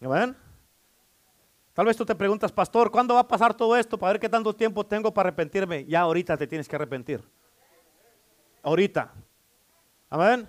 [0.00, 0.36] ¿Ven?
[1.76, 4.30] Tal vez tú te preguntas, pastor, ¿cuándo va a pasar todo esto para ver qué
[4.30, 5.84] tanto tiempo tengo para arrepentirme?
[5.84, 7.22] Ya ahorita te tienes que arrepentir.
[8.62, 9.12] Ahorita.
[10.08, 10.48] Amén.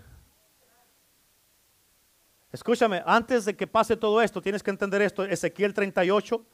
[2.50, 5.26] Escúchame, antes de que pase todo esto, tienes que entender esto.
[5.26, 6.46] Ezequiel 38,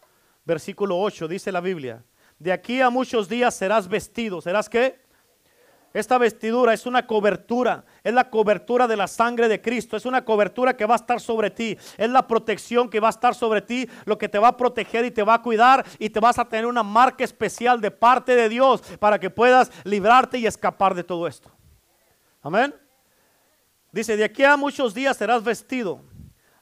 [0.43, 2.03] versículo 8, dice la Biblia.
[2.39, 4.41] De aquí a muchos días serás vestido.
[4.41, 5.02] ¿Serás qué?
[5.93, 10.25] Esta vestidura es una cobertura, es la cobertura de la sangre de Cristo, es una
[10.25, 13.61] cobertura que va a estar sobre ti, es la protección que va a estar sobre
[13.61, 16.39] ti, lo que te va a proteger y te va a cuidar y te vas
[16.39, 20.95] a tener una marca especial de parte de Dios para que puedas librarte y escapar
[20.95, 21.51] de todo esto.
[22.41, 22.73] Amén.
[23.91, 26.01] Dice, de aquí a muchos días serás vestido,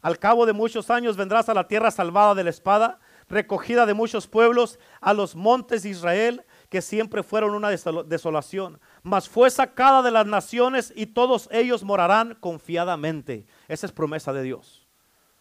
[0.02, 3.94] al cabo de muchos años vendrás a la tierra salvada de la espada, recogida de
[3.94, 10.02] muchos pueblos, a los montes de Israel, que siempre fueron una desolación mas fue sacada
[10.02, 13.46] de las naciones y todos ellos morarán confiadamente.
[13.68, 14.88] Esa es promesa de Dios.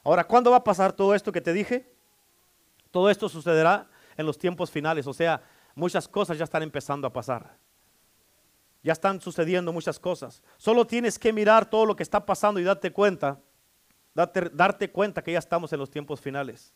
[0.02, 1.92] Ahora, ¿cuándo va a pasar todo esto que te dije?
[2.90, 5.42] Todo esto sucederá en los tiempos finales, o sea,
[5.74, 7.56] muchas cosas ya están empezando a pasar.
[8.82, 10.42] Ya están sucediendo muchas cosas.
[10.56, 13.38] Solo tienes que mirar todo lo que está pasando y darte cuenta,
[14.14, 16.74] darte, cuenta que ya estamos en los tiempos finales.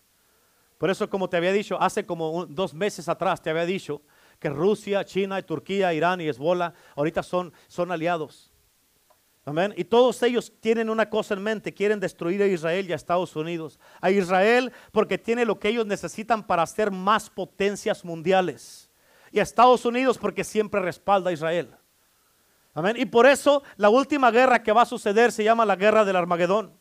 [0.76, 4.02] Por eso, como te había dicho, hace como dos meses atrás te había dicho
[4.44, 8.52] que Rusia, China, Turquía, Irán y Hezbollah ahorita son, son aliados.
[9.46, 9.72] Amén.
[9.74, 13.34] Y todos ellos tienen una cosa en mente, quieren destruir a Israel y a Estados
[13.36, 13.80] Unidos.
[14.02, 18.90] A Israel porque tiene lo que ellos necesitan para ser más potencias mundiales.
[19.32, 21.74] Y a Estados Unidos porque siempre respalda a Israel.
[22.74, 22.96] Amén.
[22.98, 26.16] Y por eso la última guerra que va a suceder se llama la guerra del
[26.16, 26.78] Armagedón.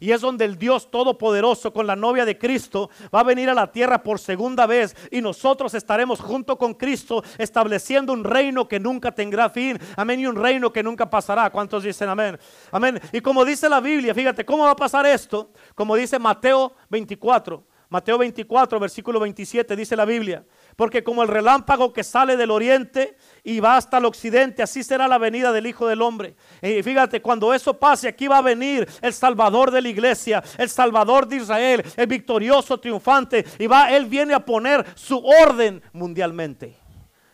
[0.00, 3.54] Y es donde el Dios Todopoderoso con la novia de Cristo va a venir a
[3.54, 8.80] la tierra por segunda vez y nosotros estaremos junto con Cristo estableciendo un reino que
[8.80, 9.78] nunca tendrá fin.
[9.96, 10.20] Amén.
[10.20, 11.50] Y un reino que nunca pasará.
[11.50, 12.38] ¿Cuántos dicen amén?
[12.72, 12.98] Amén.
[13.12, 15.52] Y como dice la Biblia, fíjate, ¿cómo va a pasar esto?
[15.74, 17.62] Como dice Mateo 24.
[17.90, 20.44] Mateo 24, versículo 27, dice la Biblia.
[20.80, 23.14] Porque como el relámpago que sale del oriente
[23.44, 26.36] y va hasta el occidente, así será la venida del Hijo del Hombre.
[26.62, 30.70] Y fíjate, cuando eso pase, aquí va a venir el Salvador de la iglesia, el
[30.70, 33.44] Salvador de Israel, el victorioso, triunfante.
[33.58, 36.74] Y va, Él viene a poner su orden mundialmente.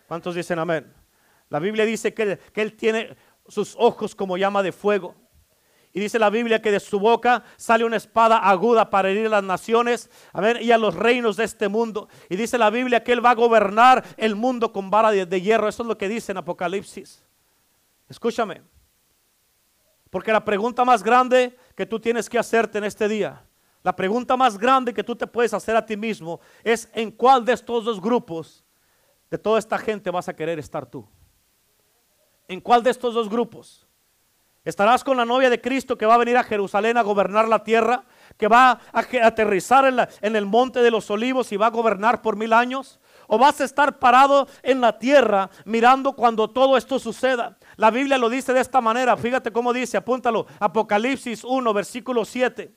[0.08, 0.92] ¿Cuántos dicen amén?
[1.48, 3.16] La Biblia dice que, que Él tiene
[3.46, 5.14] sus ojos como llama de fuego.
[5.96, 9.40] Y dice la Biblia que de su boca sale una espada aguda para herir a
[9.40, 10.10] las naciones
[10.60, 12.10] y a los reinos de este mundo.
[12.28, 15.68] Y dice la Biblia que Él va a gobernar el mundo con vara de, hierro.
[15.68, 17.24] Eso es lo que dice en Apocalipsis.
[18.10, 18.60] Escúchame.
[20.10, 23.42] Porque la pregunta más grande que tú tienes que hacerte en este día,
[23.82, 27.42] la pregunta más grande que tú te puedes hacer a ti mismo es en cuál
[27.42, 28.66] de estos dos grupos
[29.30, 31.08] de toda esta gente vas a querer estar tú.
[32.48, 33.85] ¿En cuál de estos dos grupos?
[34.66, 37.62] Estarás con la novia de Cristo que va a venir a Jerusalén a gobernar la
[37.62, 38.02] tierra,
[38.36, 42.34] que va a aterrizar en, el monte de los olivos y va a gobernar por
[42.34, 42.98] mil años.
[43.28, 47.56] O vas a estar parado en la tierra mirando cuando todo esto suceda.
[47.76, 49.16] La Biblia lo dice de esta manera.
[49.16, 50.48] Fíjate cómo dice, apúntalo.
[50.58, 52.74] Apocalipsis 1, versículo 7.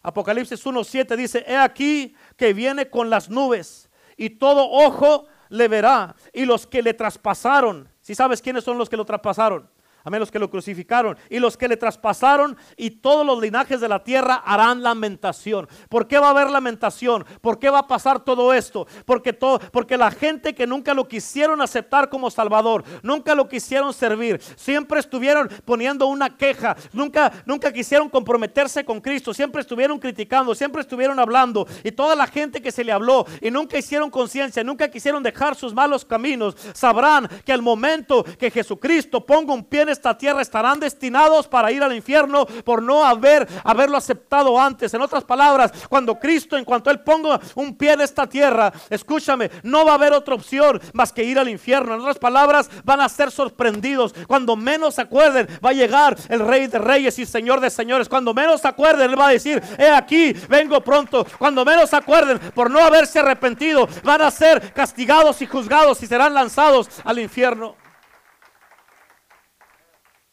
[0.00, 5.68] Apocalipsis 1, 7 dice, he aquí que viene con las nubes y todo ojo le
[5.68, 6.16] verá.
[6.32, 9.68] Y los que le traspasaron, si sabes quiénes son los que lo traspasaron?
[10.04, 13.88] Amén, los que lo crucificaron y los que le traspasaron y todos los linajes de
[13.88, 15.68] la tierra harán lamentación.
[15.88, 17.24] ¿Por qué va a haber lamentación?
[17.40, 18.86] ¿Por qué va a pasar todo esto?
[19.04, 23.92] Porque, todo, porque la gente que nunca lo quisieron aceptar como Salvador, nunca lo quisieron
[23.92, 30.54] servir, siempre estuvieron poniendo una queja, nunca, nunca quisieron comprometerse con Cristo, siempre estuvieron criticando,
[30.54, 34.64] siempre estuvieron hablando y toda la gente que se le habló y nunca hicieron conciencia,
[34.64, 39.82] nunca quisieron dejar sus malos caminos, sabrán que al momento que Jesucristo ponga un pie
[39.82, 44.92] en esta tierra estarán destinados para ir al infierno por no haber haberlo aceptado antes.
[44.94, 49.50] En otras palabras, cuando Cristo, en cuanto Él ponga un pie en esta tierra, escúchame,
[49.62, 51.94] no va a haber otra opción más que ir al infierno.
[51.94, 54.14] En otras palabras, van a ser sorprendidos.
[54.26, 58.08] Cuando menos se acuerden, va a llegar el Rey de Reyes y Señor de Señores.
[58.08, 61.26] Cuando menos se acuerden, Él va a decir, he aquí, vengo pronto.
[61.38, 66.06] Cuando menos se acuerden, por no haberse arrepentido, van a ser castigados y juzgados y
[66.06, 67.81] serán lanzados al infierno.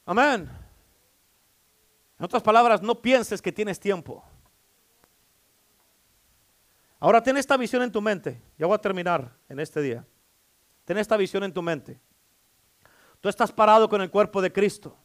[0.10, 0.50] Amén.
[2.18, 4.24] En otras palabras, no pienses que tienes tiempo.
[7.00, 8.42] Ahora ten esta visión en tu mente.
[8.58, 10.04] Ya voy a terminar en este día.
[10.84, 12.00] Ten esta visión en tu mente.
[13.22, 14.98] Tú estás parado con el cuerpo de Cristo.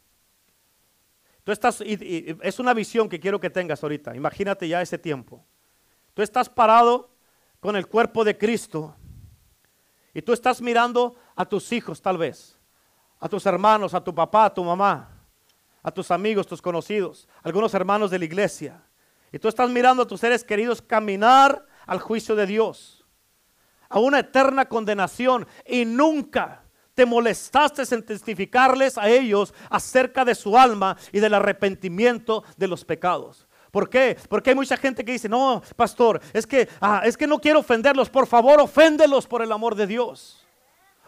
[1.43, 4.15] Tú estás, y, es una visión que quiero que tengas ahorita.
[4.15, 5.45] Imagínate ya ese tiempo.
[6.15, 7.11] Tú estás parado
[7.59, 8.95] con el cuerpo de Cristo
[10.15, 12.54] y tú estás mirando a tus hijos tal vez
[13.25, 15.09] a tus hermanos, a tu papá, a tu mamá,
[15.81, 18.83] a tus amigos, tus conocidos, algunos hermanos de la iglesia.
[19.31, 23.03] Y tú estás mirando a tus seres queridos caminar al juicio de Dios,
[23.89, 30.55] a una eterna condenación y nunca te molestaste en testificarles a ellos acerca de su
[30.55, 33.47] alma y del arrepentimiento de los pecados.
[33.71, 34.15] ¿Por qué?
[34.29, 37.61] Porque hay mucha gente que dice, no, pastor, es que, ah, es que no quiero
[37.61, 38.07] ofenderlos.
[38.07, 40.44] Por favor, oféndelos por el amor de Dios.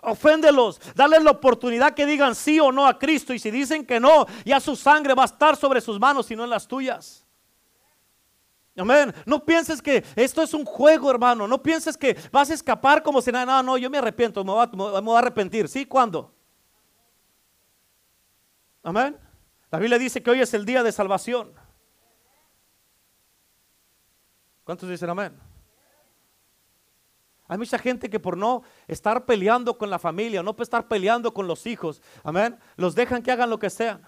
[0.10, 3.34] Oféndelos, dale la oportunidad que digan sí o no a Cristo.
[3.34, 6.36] Y si dicen que no, ya su sangre va a estar sobre sus manos y
[6.36, 7.26] no en las tuyas.
[8.78, 9.14] Amén.
[9.26, 11.46] No pienses que esto es un juego, hermano.
[11.46, 13.46] No pienses que vas a escapar como si nada.
[13.46, 15.68] No, no, yo me arrepiento, me voy, a, arrepentir.
[15.68, 15.86] ¿Sí?
[15.86, 16.34] ¿Cuándo?
[18.84, 19.18] Amén.
[19.70, 21.52] La Biblia dice que hoy es el día de salvación.
[24.64, 25.38] ¿Cuántos dicen amén?
[27.48, 31.48] Hay mucha gente que por no estar peleando con la familia, no estar peleando con
[31.48, 34.02] los hijos, amén, los dejan que hagan lo que sean.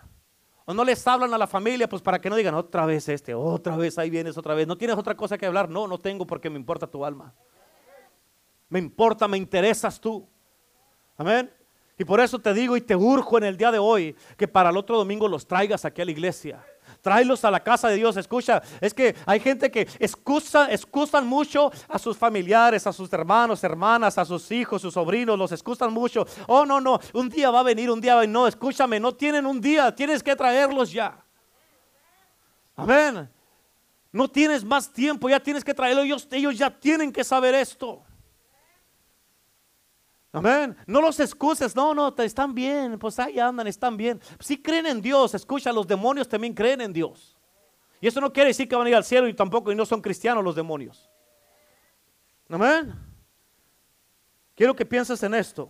[0.66, 3.34] O no les hablan a la familia, pues para que no digan otra vez este,
[3.34, 4.68] otra vez ahí vienes otra vez.
[4.68, 5.68] No tienes otra cosa que hablar.
[5.68, 7.34] No, no tengo porque me importa tu alma.
[8.68, 10.28] Me importa, me interesas tú.
[11.18, 11.52] Amén.
[11.98, 14.70] Y por eso te digo y te urjo en el día de hoy que para
[14.70, 16.64] el otro domingo los traigas aquí a la iglesia.
[17.02, 18.18] Tráelos a la casa de Dios.
[18.18, 23.64] Escucha, es que hay gente que excusa, excusan mucho a sus familiares, a sus hermanos,
[23.64, 26.26] hermanas, a sus hijos, sus sobrinos, los excusan mucho.
[26.48, 28.34] Oh, no, no, un día va a venir, un día va a venir.
[28.34, 31.24] No, escúchame, no tienen un día, tienes que traerlos ya.
[32.76, 33.30] Amén.
[34.12, 36.06] No tienes más tiempo, ya tienes que traerlos.
[36.06, 38.04] Ellos, ellos ya tienen que saber esto.
[40.32, 40.78] Amén.
[40.86, 44.22] No los excuses, no, no, están bien, pues ahí andan, están bien.
[44.40, 47.36] Si creen en Dios, escucha, los demonios también creen en Dios.
[48.00, 49.86] Y eso no quiere decir que van a ir al cielo y tampoco y no
[49.86, 51.10] son cristianos los demonios.
[52.48, 52.96] Amén.
[54.56, 55.70] Quiero que pienses en esto.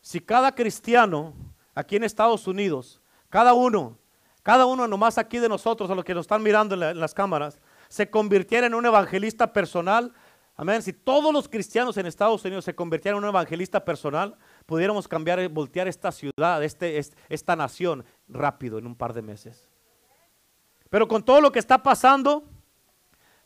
[0.00, 1.34] Si cada cristiano
[1.74, 3.98] aquí en Estados Unidos, cada uno,
[4.42, 7.58] cada uno nomás aquí de nosotros, a los que nos están mirando en las cámaras,
[7.88, 10.12] se convirtiera en un evangelista personal,
[10.60, 10.82] Amén.
[10.82, 14.36] Si todos los cristianos en Estados Unidos se convirtieran en un evangelista personal,
[14.66, 19.68] pudiéramos cambiar, voltear esta ciudad, este, esta nación rápido en un par de meses.
[20.90, 22.42] Pero con todo lo que está pasando,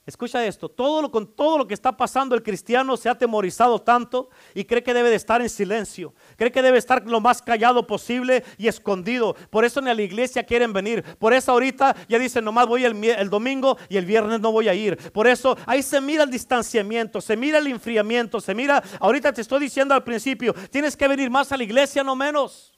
[0.05, 3.81] Escucha esto, todo lo, con todo lo que está pasando el cristiano se ha atemorizado
[3.81, 7.41] tanto y cree que debe de estar en silencio, cree que debe estar lo más
[7.41, 9.37] callado posible y escondido.
[9.51, 11.05] Por eso ni a la iglesia quieren venir.
[11.21, 14.67] Por eso ahorita ya dicen, nomás voy el, el domingo y el viernes no voy
[14.67, 14.97] a ir.
[15.13, 19.43] Por eso ahí se mira el distanciamiento, se mira el enfriamiento, se mira, ahorita te
[19.43, 22.73] estoy diciendo al principio, tienes que venir más a la iglesia, no menos.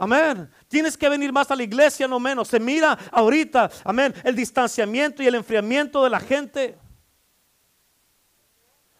[0.00, 0.50] Amén.
[0.66, 2.48] Tienes que venir más a la iglesia, no menos.
[2.48, 6.78] Se mira ahorita, amén, el distanciamiento y el enfriamiento de la gente.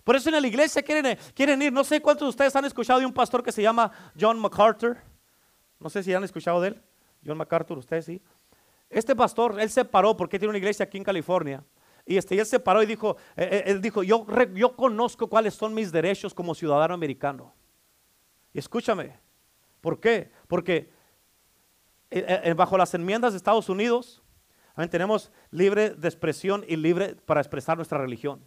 [0.05, 1.73] Por eso en la iglesia quieren, quieren ir.
[1.73, 3.91] No sé cuántos de ustedes han escuchado de un pastor que se llama
[4.21, 4.99] John MacArthur.
[5.79, 6.83] No sé si han escuchado de él.
[7.25, 8.21] John MacArthur, ustedes sí.
[8.91, 11.65] Este pastor, él se paró porque tiene una iglesia aquí en California.
[12.05, 15.55] Y este, él se paró y dijo, eh, eh, él dijo, yo, yo conozco cuáles
[15.55, 17.55] son mis derechos como ciudadano americano.
[18.53, 19.19] Y escúchame,
[19.81, 20.31] ¿Por qué?
[20.51, 20.91] Porque
[22.11, 24.23] eh, eh, bajo las enmiendas de Estados Unidos
[24.91, 28.43] tenemos libre de expresión y libre para expresar nuestra religión.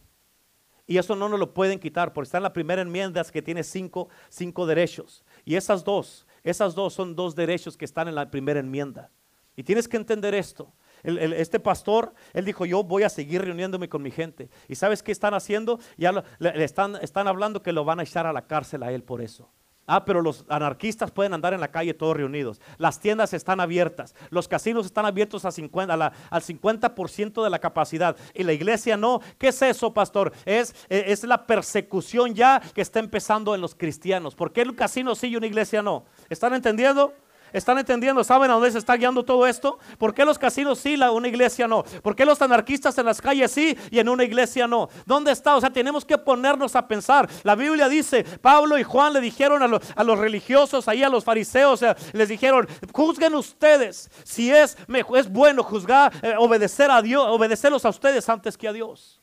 [0.86, 3.64] Y eso no nos lo pueden quitar, porque está en la primera enmienda que tiene
[3.64, 5.24] cinco, cinco derechos.
[5.46, 9.10] Y esas dos, esas dos son dos derechos que están en la primera enmienda.
[9.56, 10.74] Y tienes que entender esto.
[11.04, 14.50] este pastor, él dijo, yo voy a seguir reuniéndome con mi gente.
[14.68, 15.80] ¿Y sabes qué están haciendo?
[15.98, 19.04] Ya le, están, están hablando que lo van a echar a la cárcel a él
[19.04, 19.52] por eso.
[19.86, 22.62] Ah, pero los anarquistas pueden andar en la calle todos reunidos.
[22.78, 24.16] Las tiendas están abiertas.
[24.30, 28.16] Los casinos están abiertos a 50, al 50% de la capacidad.
[28.34, 29.20] Y la iglesia no.
[29.38, 30.32] ¿Qué es eso, pastor?
[30.46, 34.36] Es, e, es la persecución ya que está empezando en los cristianos.
[34.36, 36.06] ¿Por qué el casino sí y una iglesia no?
[36.30, 37.14] ¿Están entendiendo?
[37.54, 38.24] ¿Están entendiendo?
[38.24, 39.78] ¿Saben a dónde se está guiando todo esto?
[40.00, 41.84] ¿Por qué los casinos sí, la, una iglesia no?
[42.02, 44.90] ¿Por qué los anarquistas en las calles sí y en una iglesia no?
[45.06, 45.56] ¿Dónde está?
[45.56, 47.30] O sea, tenemos que ponernos a pensar.
[47.44, 51.82] La Biblia dice, Pablo y Juan le dijeron a, los religiosos, ahí a los fariseos,
[52.12, 54.76] les dijeron, juzguen ustedes si es,
[55.16, 59.22] es bueno juzgar, eh, obedecer a Dios, obedecerlos a ustedes antes que a Dios.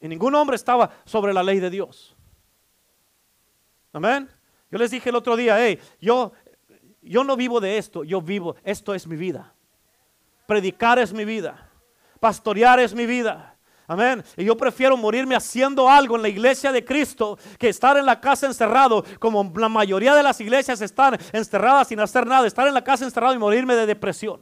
[0.00, 2.14] Y ningún hombre estaba sobre la ley de Dios.
[3.92, 4.28] Amén.
[4.70, 6.32] Yo les dije el otro día, hey, yo
[7.10, 9.52] yo no vivo de esto, yo vivo, esto es mi vida.
[10.46, 11.70] Predicar es mi vida.
[12.20, 13.56] Pastorear es mi vida.
[13.86, 14.24] Amén.
[14.36, 18.20] Y yo prefiero morirme haciendo algo en la iglesia de Cristo que estar en la
[18.20, 22.46] casa encerrado, como la mayoría de las iglesias están encerradas sin hacer nada.
[22.46, 24.40] Estar en la casa encerrado y morirme de depresión.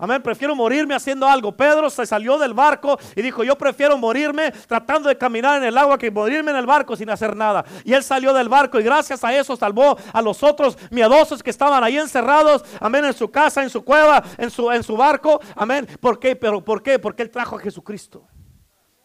[0.00, 1.54] Amén, prefiero morirme haciendo algo.
[1.54, 5.76] Pedro se salió del barco y dijo, yo prefiero morirme tratando de caminar en el
[5.76, 7.66] agua que morirme en el barco sin hacer nada.
[7.84, 11.50] Y él salió del barco y gracias a eso salvó a los otros miedosos que
[11.50, 15.38] estaban ahí encerrados, amén, en su casa, en su cueva, en su, en su barco.
[15.54, 15.86] Amén.
[16.00, 16.34] ¿Por qué?
[16.34, 16.98] Pero, ¿Por qué?
[16.98, 18.26] Porque él trajo a Jesucristo.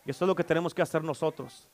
[0.06, 1.68] Y eso es lo que tenemos que hacer nosotros.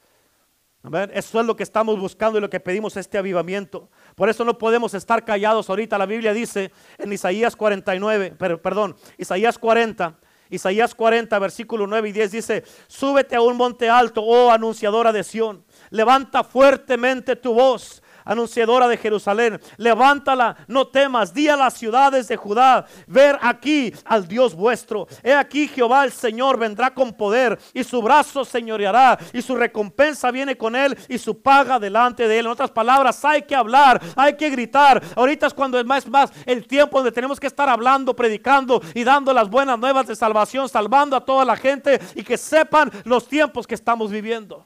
[1.13, 3.89] Eso es lo que estamos buscando y lo que pedimos este avivamiento.
[4.15, 5.97] Por eso no podemos estar callados ahorita.
[5.97, 10.17] La Biblia dice en Isaías 49, perdón, Isaías 40,
[10.49, 15.23] Isaías 40, versículo 9 y 10 dice, súbete a un monte alto, oh anunciadora de
[15.23, 22.27] Sión, levanta fuertemente tu voz anunciadora de Jerusalén, levántala, no temas, di a las ciudades
[22.27, 25.07] de Judá, ver aquí al Dios vuestro.
[25.23, 30.31] He aquí Jehová el Señor vendrá con poder y su brazo señoreará y su recompensa
[30.31, 32.45] viene con él y su paga delante de él.
[32.45, 35.01] En otras palabras, hay que hablar, hay que gritar.
[35.15, 39.03] Ahorita es cuando es más, más el tiempo donde tenemos que estar hablando, predicando y
[39.03, 43.27] dando las buenas nuevas de salvación, salvando a toda la gente y que sepan los
[43.27, 44.65] tiempos que estamos viviendo.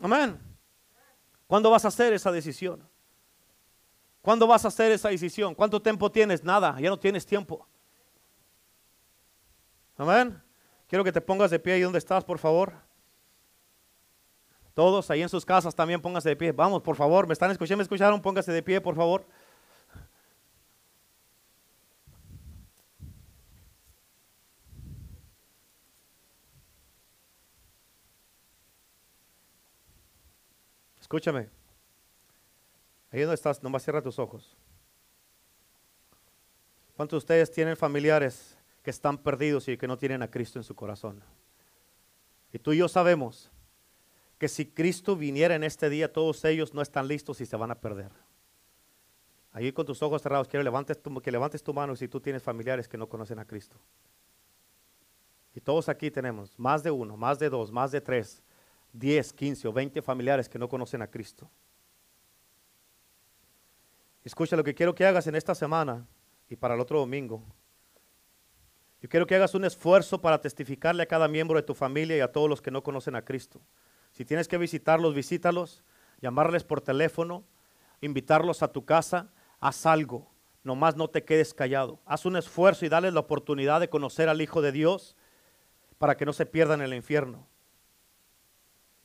[0.00, 0.47] Amén.
[1.48, 2.86] ¿Cuándo vas a hacer esa decisión?
[4.22, 5.54] ¿Cuándo vas a hacer esa decisión?
[5.54, 6.44] ¿Cuánto tiempo tienes?
[6.44, 7.66] Nada, ya no tienes tiempo.
[9.96, 10.40] Amén.
[10.86, 12.74] Quiero que te pongas de pie ahí donde estás, por favor.
[14.74, 16.52] Todos ahí en sus casas también pónganse de pie.
[16.52, 19.26] Vamos, por favor, me están escuchando, me escucharon, pónganse de pie, por favor.
[31.08, 31.48] Escúchame.
[33.10, 34.54] Ahí donde estás, nomás cierra tus ojos.
[36.96, 40.64] ¿Cuántos de ustedes tienen familiares que están perdidos y que no tienen a Cristo en
[40.64, 41.22] su corazón?
[42.52, 43.50] Y tú y yo sabemos
[44.36, 47.70] que si Cristo viniera en este día, todos ellos no están listos y se van
[47.70, 48.10] a perder.
[49.52, 52.86] Ahí con tus ojos cerrados, quiero levantes que levantes tu mano si tú tienes familiares
[52.86, 53.78] que no conocen a Cristo.
[55.54, 58.42] Y todos aquí tenemos más de uno, más de dos, más de tres,
[58.92, 61.50] diez, quince o veinte familiares que no conocen a Cristo.
[64.24, 66.06] Escucha lo que quiero que hagas en esta semana
[66.48, 67.42] y para el otro domingo.
[69.00, 72.20] Yo quiero que hagas un esfuerzo para testificarle a cada miembro de tu familia y
[72.20, 73.60] a todos los que no conocen a Cristo.
[74.12, 75.84] Si tienes que visitarlos, visítalos,
[76.20, 77.44] llamarles por teléfono,
[78.00, 79.30] invitarlos a tu casa,
[79.60, 80.28] haz algo.
[80.64, 82.00] Nomás no te quedes callado.
[82.04, 85.16] Haz un esfuerzo y dale la oportunidad de conocer al Hijo de Dios
[85.98, 87.46] para que no se pierdan en el infierno.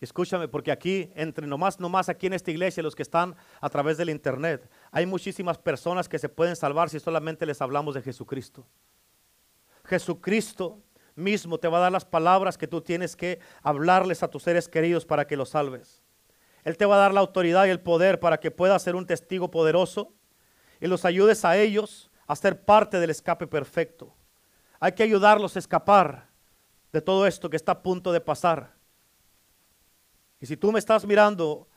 [0.04, 3.98] Escúchame, porque aquí, entre nomás, nomás aquí en esta iglesia, los que están a través
[3.98, 8.66] del internet, hay muchísimas personas que se pueden salvar si solamente les hablamos de Jesucristo.
[9.86, 10.82] Jesucristo
[11.16, 14.68] mismo te va a dar las palabras que tú tienes que hablarles a tus seres
[14.68, 16.02] queridos para que los salves.
[16.64, 19.06] Él te va a dar la autoridad y el poder para que puedas ser un
[19.06, 20.14] testigo poderoso
[20.82, 24.14] y los ayudes a ellos a ser parte del escape perfecto.
[24.80, 26.28] Hay que ayudarlos a escapar
[26.92, 28.83] de todo esto que está a punto de pasar.
[30.44, 31.70] Y si tú me estás mirando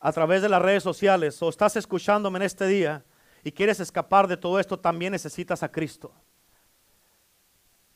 [0.00, 3.04] a través de las redes sociales o estás escuchándome en este día
[3.44, 6.12] y quieres escapar de todo esto, también necesitas a Cristo.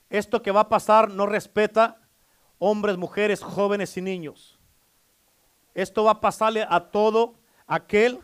[0.08, 2.00] Esto que va a pasar no respeta
[2.60, 4.60] hombres, mujeres, jóvenes y niños.
[5.74, 8.20] Esto va a pasarle a todo aquel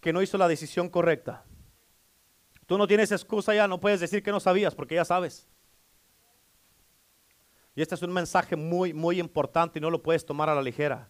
[0.00, 1.44] que no hizo la decisión correcta.
[2.66, 5.48] Tú no tienes excusa ya, no puedes decir que no sabías porque ya sabes.
[7.74, 10.62] Y este es un mensaje muy, muy importante y no lo puedes tomar a la
[10.62, 11.08] ligera.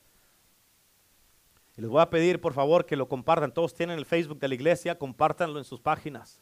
[1.76, 3.52] Y les voy a pedir, por favor, que lo compartan.
[3.52, 6.40] Todos tienen el Facebook de la iglesia, compártanlo en sus páginas.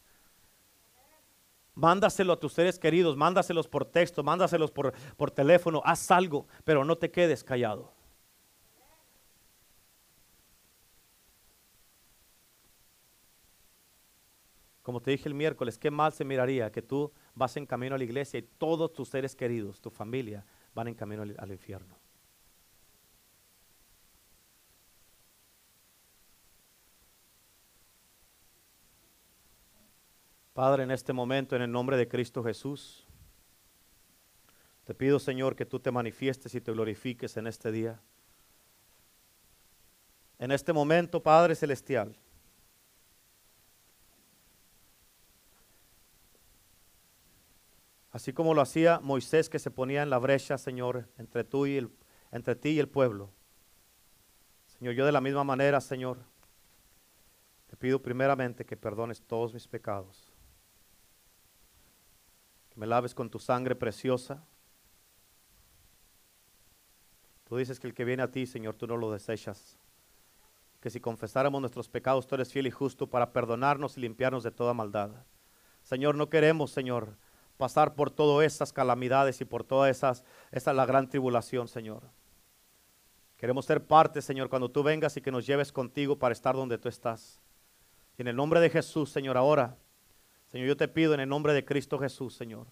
[1.75, 6.85] Mándaselo a tus seres queridos, mándaselos por texto, mándaselos por, por teléfono, haz algo, pero
[6.85, 7.93] no te quedes callado.
[14.83, 17.99] Como te dije el miércoles, qué mal se miraría que tú vas en camino a
[17.99, 21.97] la iglesia y todos tus seres queridos, tu familia, van en camino al, al infierno.
[30.53, 33.07] Padre, en este momento, en el nombre de Cristo Jesús,
[34.85, 38.01] te pido, Señor, que tú te manifiestes y te glorifiques en este día.
[40.39, 42.17] En este momento, Padre Celestial,
[48.21, 51.77] así como lo hacía Moisés que se ponía en la brecha, Señor, entre, tú y
[51.77, 51.91] el,
[52.33, 53.31] entre ti y el pueblo.
[54.79, 56.19] Señor, yo de la misma manera, Señor,
[57.67, 60.31] te pido primeramente que perdones todos mis pecados
[62.81, 64.43] me laves con tu sangre preciosa.
[67.45, 69.77] Tú dices que el que viene a ti, Señor, tú no lo desechas.
[70.81, 74.51] Que si confesáramos nuestros pecados, tú eres fiel y justo para perdonarnos y limpiarnos de
[74.51, 75.11] toda maldad.
[75.83, 77.19] Señor, no queremos, Señor,
[77.61, 82.03] pasar por todas esas calamidades y por toda esas, esa la gran tribulación, Señor.
[83.37, 86.77] Queremos ser parte, Señor, cuando tú vengas y que nos lleves contigo para estar donde
[86.77, 87.41] tú estás.
[88.19, 89.77] Y en el nombre de Jesús, Señor, ahora
[90.51, 92.67] Señor, yo te pido en el nombre de Cristo Jesús, Señor.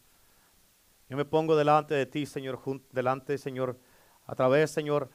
[1.08, 2.60] Yo me pongo delante de ti, Señor,
[2.90, 3.78] delante, Señor,
[4.26, 5.10] a través, Señor,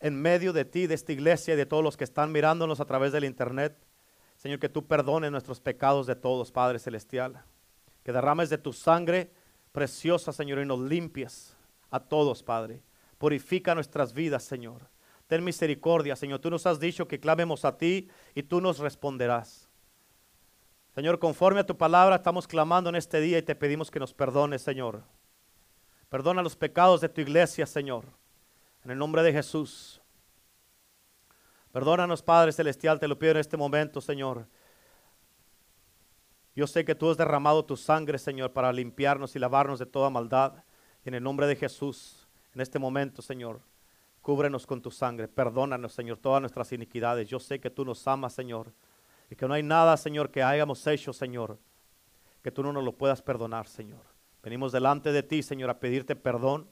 [0.00, 2.84] en medio de ti, de esta iglesia y de todos los que están mirándonos a
[2.86, 3.78] través del internet.
[4.36, 7.44] Señor, que tú perdones nuestros pecados de todos, Padre Celestial.
[8.02, 9.32] Que derrames de tu sangre
[9.72, 11.56] preciosa, Señor, y nos limpies
[11.90, 12.82] a todos, Padre.
[13.18, 14.88] Purifica nuestras vidas, Señor.
[15.26, 16.40] Ten misericordia, Señor.
[16.40, 19.68] Tú nos has dicho que clamemos a ti y tú nos responderás.
[20.94, 24.12] Señor, conforme a tu palabra estamos clamando en este día y te pedimos que nos
[24.12, 25.02] perdones, Señor.
[26.10, 28.04] Perdona los pecados de tu iglesia, Señor.
[28.84, 30.02] En el nombre de Jesús.
[31.72, 34.46] Perdónanos, Padre Celestial, te lo pido en este momento, Señor.
[36.54, 40.10] Yo sé que tú has derramado tu sangre, Señor, para limpiarnos y lavarnos de toda
[40.10, 40.64] maldad.
[41.04, 43.60] En el nombre de Jesús, en este momento, Señor,
[44.20, 45.28] cúbrenos con tu sangre.
[45.28, 47.28] Perdónanos, Señor, todas nuestras iniquidades.
[47.28, 48.72] Yo sé que tú nos amas, Señor
[49.32, 51.58] y que no hay nada, Señor, que hayamos hecho, Señor,
[52.42, 54.02] que tú no nos lo puedas perdonar, Señor.
[54.42, 56.68] Venimos delante de ti, Señor, a pedirte perdón,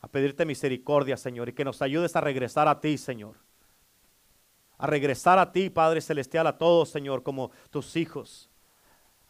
[0.00, 3.36] a pedirte misericordia, Señor, y que nos ayudes a regresar a ti, Señor.
[4.76, 8.49] A regresar a ti, Padre Celestial, a todos, Señor, como tus hijos.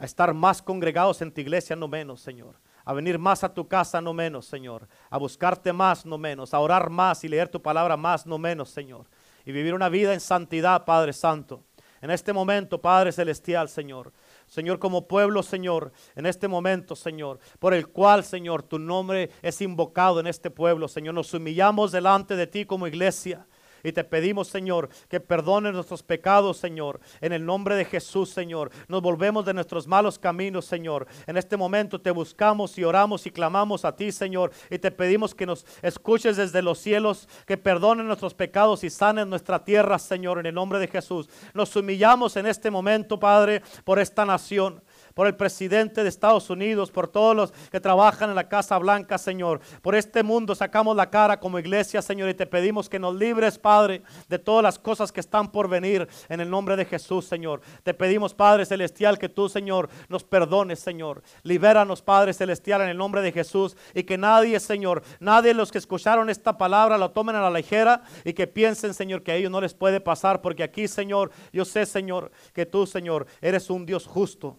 [0.01, 2.57] A estar más congregados en tu iglesia, no menos, Señor.
[2.87, 4.89] A venir más a tu casa, no menos, Señor.
[5.11, 6.55] A buscarte más, no menos.
[6.55, 9.07] A orar más y leer tu palabra más, no menos, Señor.
[9.45, 11.65] Y vivir una vida en santidad, Padre Santo.
[12.01, 14.11] En este momento, Padre Celestial, Señor.
[14.47, 19.61] Señor, como pueblo, Señor, en este momento, Señor, por el cual, Señor, tu nombre es
[19.61, 21.15] invocado en este pueblo, Señor.
[21.15, 23.47] Nos humillamos delante de ti como iglesia.
[23.83, 27.01] Y te pedimos, Señor, que perdones nuestros pecados, Señor.
[27.21, 28.71] En el nombre de Jesús, Señor.
[28.89, 31.07] Nos volvemos de nuestros malos caminos, Señor.
[31.27, 34.53] En este momento te buscamos y oramos y clamamos a ti, Señor.
[34.71, 39.27] Y te pedimos que nos escuches desde los cielos, que perdones nuestros pecados y sanes
[39.27, 40.39] nuestra tierra, Señor.
[40.39, 41.29] En el nombre de Jesús.
[41.55, 44.83] Nos humillamos en este momento, Padre, por esta nación
[45.15, 49.19] por el presidente de Estados Unidos, por todos los que trabajan en la Casa Blanca,
[49.19, 49.61] Señor.
[49.83, 53.59] Por este mundo sacamos la cara como iglesia, Señor, y te pedimos que nos libres,
[53.59, 57.61] Padre, de todas las cosas que están por venir en el nombre de Jesús, Señor.
[57.83, 61.23] Te pedimos, Padre Celestial, que tú, Señor, nos perdones, Señor.
[61.43, 65.71] Libéranos, Padre Celestial, en el nombre de Jesús, y que nadie, Señor, nadie de los
[65.71, 69.35] que escucharon esta palabra lo tomen a la ligera y que piensen, Señor, que a
[69.37, 73.71] ellos no les puede pasar, porque aquí, Señor, yo sé, Señor, que tú, Señor, eres
[73.71, 74.59] un Dios justo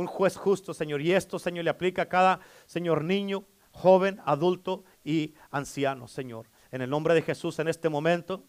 [0.00, 1.00] un juez justo, Señor.
[1.00, 6.46] Y esto, Señor, le aplica a cada, Señor, niño, joven, adulto y anciano, Señor.
[6.70, 8.44] En el nombre de Jesús, en este momento,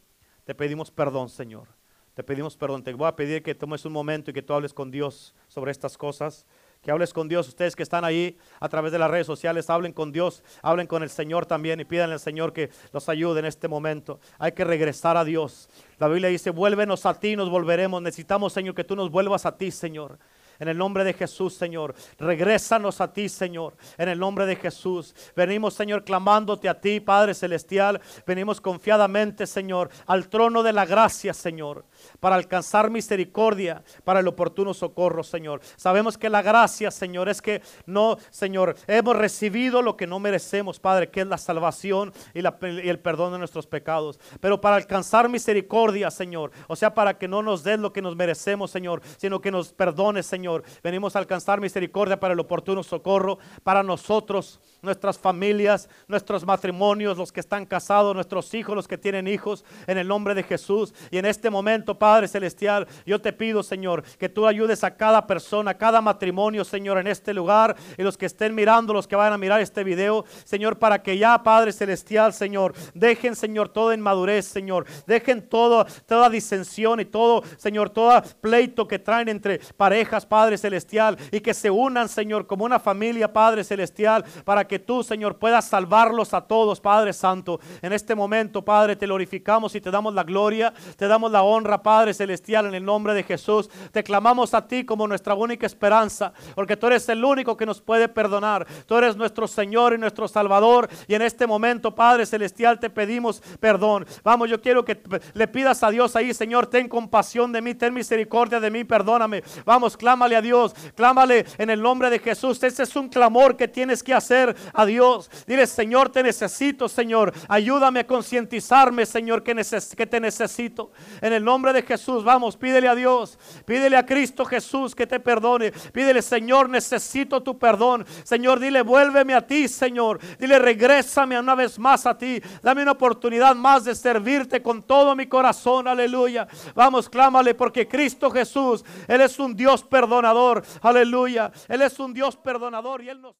[0.45, 1.67] te pedimos perdón, Señor.
[2.13, 2.83] Te pedimos perdón.
[2.83, 5.71] Te voy a pedir que tomes un momento y que tú hables con Dios sobre
[5.71, 6.45] estas cosas.
[6.81, 7.47] Que hables con Dios.
[7.47, 11.03] Ustedes que están ahí a través de las redes sociales, hablen con Dios, hablen con
[11.03, 14.19] el Señor también y pidan al Señor que los ayude en este momento.
[14.39, 15.69] Hay que regresar a Dios.
[15.99, 18.01] La Biblia dice, vuélvenos a ti, nos volveremos.
[18.01, 20.19] Necesitamos, Señor, que tú nos vuelvas a ti, Señor.
[20.61, 21.95] En el nombre de Jesús, Señor.
[22.19, 23.75] Regrésanos a ti, Señor.
[23.97, 25.15] En el nombre de Jesús.
[25.35, 27.99] Venimos, Señor, clamándote a ti, Padre Celestial.
[28.27, 31.83] Venimos confiadamente, Señor, al trono de la gracia, Señor.
[32.19, 35.61] Para alcanzar misericordia, para el oportuno socorro, Señor.
[35.77, 40.79] Sabemos que la gracia, Señor, es que no, Señor, hemos recibido lo que no merecemos,
[40.79, 44.19] Padre, que es la salvación y, el perdón de nuestros pecados.
[44.39, 46.51] Pero para alcanzar misericordia, Señor.
[46.67, 49.73] O sea, para que no nos des lo que nos merecemos, Señor, sino que nos
[49.73, 50.50] perdones, Señor
[50.83, 57.31] Venimos a alcanzar misericordia para el oportuno socorro, para nosotros, nuestras familias, nuestros matrimonios, los
[57.31, 60.93] que están casados, nuestros hijos, los que tienen hijos, en el nombre de Jesús.
[61.09, 65.27] Y en este momento, Padre Celestial, yo te pido, Señor, que tú ayudes a cada
[65.27, 69.15] persona, a cada matrimonio, Señor, en este lugar, y los que estén mirando, los que
[69.15, 73.93] vayan a mirar este video, Señor, para que ya, Padre Celestial, Señor, dejen, Señor, toda
[73.93, 80.25] inmadurez, Señor, dejen todo, toda disensión y todo, Señor, todo pleito que traen entre parejas,
[80.25, 85.03] Padre Celestial, y que se unan, Señor, como una familia, Padre Celestial, para que tú,
[85.03, 87.59] Señor, puedas salvarlos a todos, Padre Santo.
[87.81, 91.81] En este momento, Padre, te glorificamos y te damos la gloria, te damos la honra,
[91.81, 93.69] Padre Celestial, en el nombre de Jesús.
[93.91, 97.81] Te clamamos a ti como nuestra única esperanza, porque tú eres el único que nos
[97.81, 98.65] puede perdonar.
[98.85, 100.89] Tú eres nuestro Señor y nuestro Salvador.
[101.07, 104.05] Y en este momento, Padre Celestial, te pedimos perdón.
[104.23, 105.01] Vamos, yo quiero que
[105.33, 109.43] le pidas a Dios ahí, Señor, ten compasión de mí, ten misericordia de mí, perdóname.
[109.65, 112.61] Vamos, clámale a Dios, clámale en el nombre de Jesús.
[112.63, 115.29] Ese es un clamor que tienes que hacer a Dios.
[115.47, 117.33] Dile, Señor, te necesito, Señor.
[117.47, 119.55] Ayúdame a concientizarme, Señor, que,
[119.97, 120.91] que te necesito.
[121.21, 125.19] En el nombre de Jesús, vamos, pídele a Dios, pídele a Cristo Jesús que te
[125.19, 125.71] perdone.
[125.71, 128.05] Pídele, Señor, necesito tu perdón.
[128.23, 130.19] Señor, dile, vuélveme a ti, Señor.
[130.39, 132.41] Dile, regrésame una vez más a ti.
[132.61, 135.87] Dame una oportunidad más de servirte con todo mi corazón.
[135.87, 136.47] Aleluya.
[136.75, 140.63] Vamos, clámale porque Cristo Jesús, Él es un Dios perdonador.
[140.81, 141.51] Aleluya.
[141.67, 143.35] Él es un Dios perdonador y Él nos...